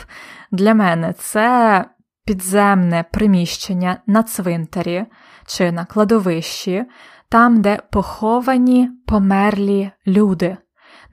для 0.52 0.74
мене 0.74 1.14
це 1.18 1.84
підземне 2.26 3.04
приміщення 3.12 3.96
на 4.06 4.22
цвинтарі 4.22 5.04
чи 5.46 5.72
на 5.72 5.84
кладовищі, 5.84 6.84
там, 7.28 7.62
де 7.62 7.82
поховані 7.90 8.90
померлі 9.06 9.90
люди. 10.06 10.56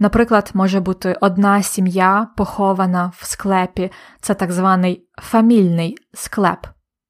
Наприклад, 0.01 0.51
може 0.53 0.79
бути 0.79 1.17
одна 1.21 1.63
сім'я 1.63 2.27
похована 2.37 3.11
в 3.15 3.25
склепі, 3.25 3.91
це 4.21 4.33
так 4.33 4.51
званий 4.51 5.07
фамільний 5.17 5.97
склеп. 6.13 6.67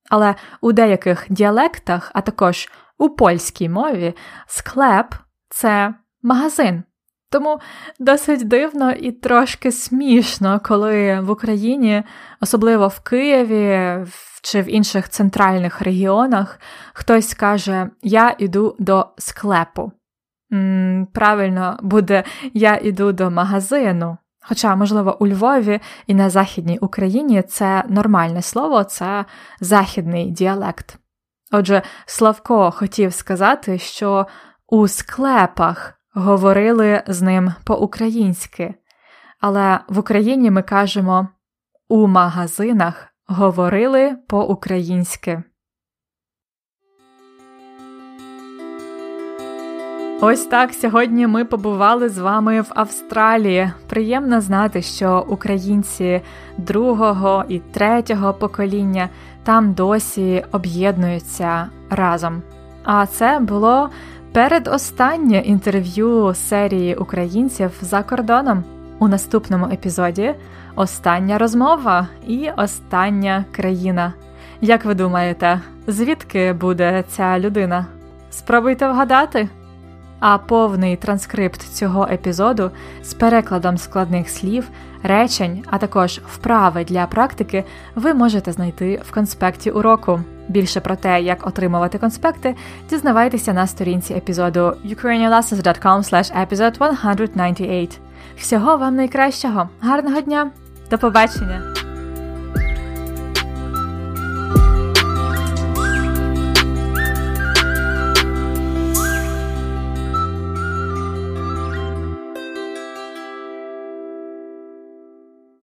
Але 0.10 0.36
у 0.62 0.72
деяких 0.72 1.26
діалектах, 1.30 2.12
а 2.14 2.22
також 2.22 2.70
у 2.98 3.10
польській 3.10 3.70
мові, 3.70 4.14
склеп 4.48 5.14
це 5.50 5.94
магазин. 6.22 6.84
Тому 7.30 7.60
досить 8.00 8.48
дивно 8.48 8.92
і 8.92 9.12
трошки 9.12 9.72
смішно, 9.72 10.62
коли 10.64 11.20
в 11.20 11.30
Україні, 11.30 12.04
особливо 12.42 12.88
в 12.88 13.00
Києві 13.00 14.06
чи 14.42 14.62
в 14.62 14.76
інших 14.76 15.10
центральних 15.10 15.82
регіонах, 15.82 16.60
хтось 16.94 17.34
каже: 17.34 17.90
Я 18.02 18.36
йду 18.40 18.76
до 18.80 19.08
склепу. 19.18 19.92
Правильно 21.14 21.80
буде 21.82 22.24
я 22.54 22.78
йду 22.78 23.12
до 23.12 23.32
магазину. 23.32 24.18
Хоча, 24.42 24.76
можливо, 24.76 25.18
у 25.20 25.28
Львові 25.28 25.80
і 26.08 26.14
на 26.14 26.30
Західній 26.30 26.78
Україні 26.78 27.42
це 27.42 27.84
нормальне 27.90 28.42
слово, 28.42 28.84
це 28.84 29.26
західний 29.60 30.32
діалект. 30.32 30.98
Отже, 31.52 31.82
Славко 32.06 32.72
хотів 32.72 33.14
сказати, 33.14 33.78
що 33.78 34.28
у 34.68 34.88
склепах 34.88 35.94
говорили 36.14 37.04
з 37.08 37.22
ним 37.22 37.54
по-українськи, 37.64 38.74
але 39.40 39.80
в 39.88 40.00
Україні 40.00 40.52
ми 40.52 40.62
кажемо 40.62 41.28
у 41.90 42.08
магазинах 42.08 43.08
говорили 43.28 44.16
по-українськи. 44.28 45.44
Ось 50.24 50.46
так 50.46 50.74
сьогодні 50.74 51.28
ми 51.28 51.46
побували 51.46 52.10
з 52.10 52.18
вами 52.18 52.62
в 52.62 52.72
Австралії. 52.76 53.72
Приємно 53.88 54.42
знати, 54.42 54.82
що 54.82 55.26
українці 55.30 56.22
другого 56.58 57.44
і 57.50 57.60
третього 57.60 58.34
покоління 58.34 59.10
там 59.44 59.74
досі 59.74 60.44
об'єднуються 60.52 61.68
разом. 61.90 62.42
А 62.84 63.06
це 63.06 63.40
було 63.40 63.90
Передостаннє 64.34 65.38
інтерв'ю 65.38 66.34
серії 66.34 66.96
українців 66.96 67.72
за 67.82 68.04
кордоном. 68.04 68.64
У 69.00 69.08
наступному 69.08 69.66
епізоді 69.66 70.36
остання 70.76 71.38
розмова 71.38 72.08
і 72.28 72.50
остання 72.58 73.46
країна. 73.52 74.14
Як 74.62 74.86
ви 74.86 74.94
думаєте, 74.94 75.62
звідки 75.88 76.54
буде 76.54 77.04
ця 77.08 77.40
людина? 77.40 77.86
Спробуйте 78.30 78.88
вгадати. 78.88 79.50
А 80.22 80.38
повний 80.38 80.96
транскрипт 80.96 81.62
цього 81.62 82.08
епізоду 82.12 82.72
з 83.04 83.14
перекладом 83.14 83.78
складних 83.78 84.30
слів, 84.30 84.70
речень, 85.04 85.64
а 85.70 85.78
також 85.78 86.22
вправи 86.28 86.84
для 86.84 87.06
практики 87.06 87.64
ви 87.96 88.14
можете 88.14 88.52
знайти 88.52 89.02
в 89.06 89.12
конспекті 89.12 89.72
уроку. 89.72 90.22
Більше 90.48 90.80
про 90.80 90.96
те, 90.96 91.22
як 91.22 91.48
отримувати 91.48 91.98
конспекти, 91.98 92.56
дізнавайтеся 92.90 93.54
на 93.54 93.68
сторінці 93.68 94.14
епізоду 94.14 94.74
ukrainianlessons.com 94.86 96.48
episode 96.48 96.76
198. 96.76 97.88
Всього 98.38 98.78
вам 98.78 98.96
найкращого, 98.96 99.70
гарного 99.82 100.22
дня, 100.22 100.52
до 100.92 100.98
побачення! 100.98 101.91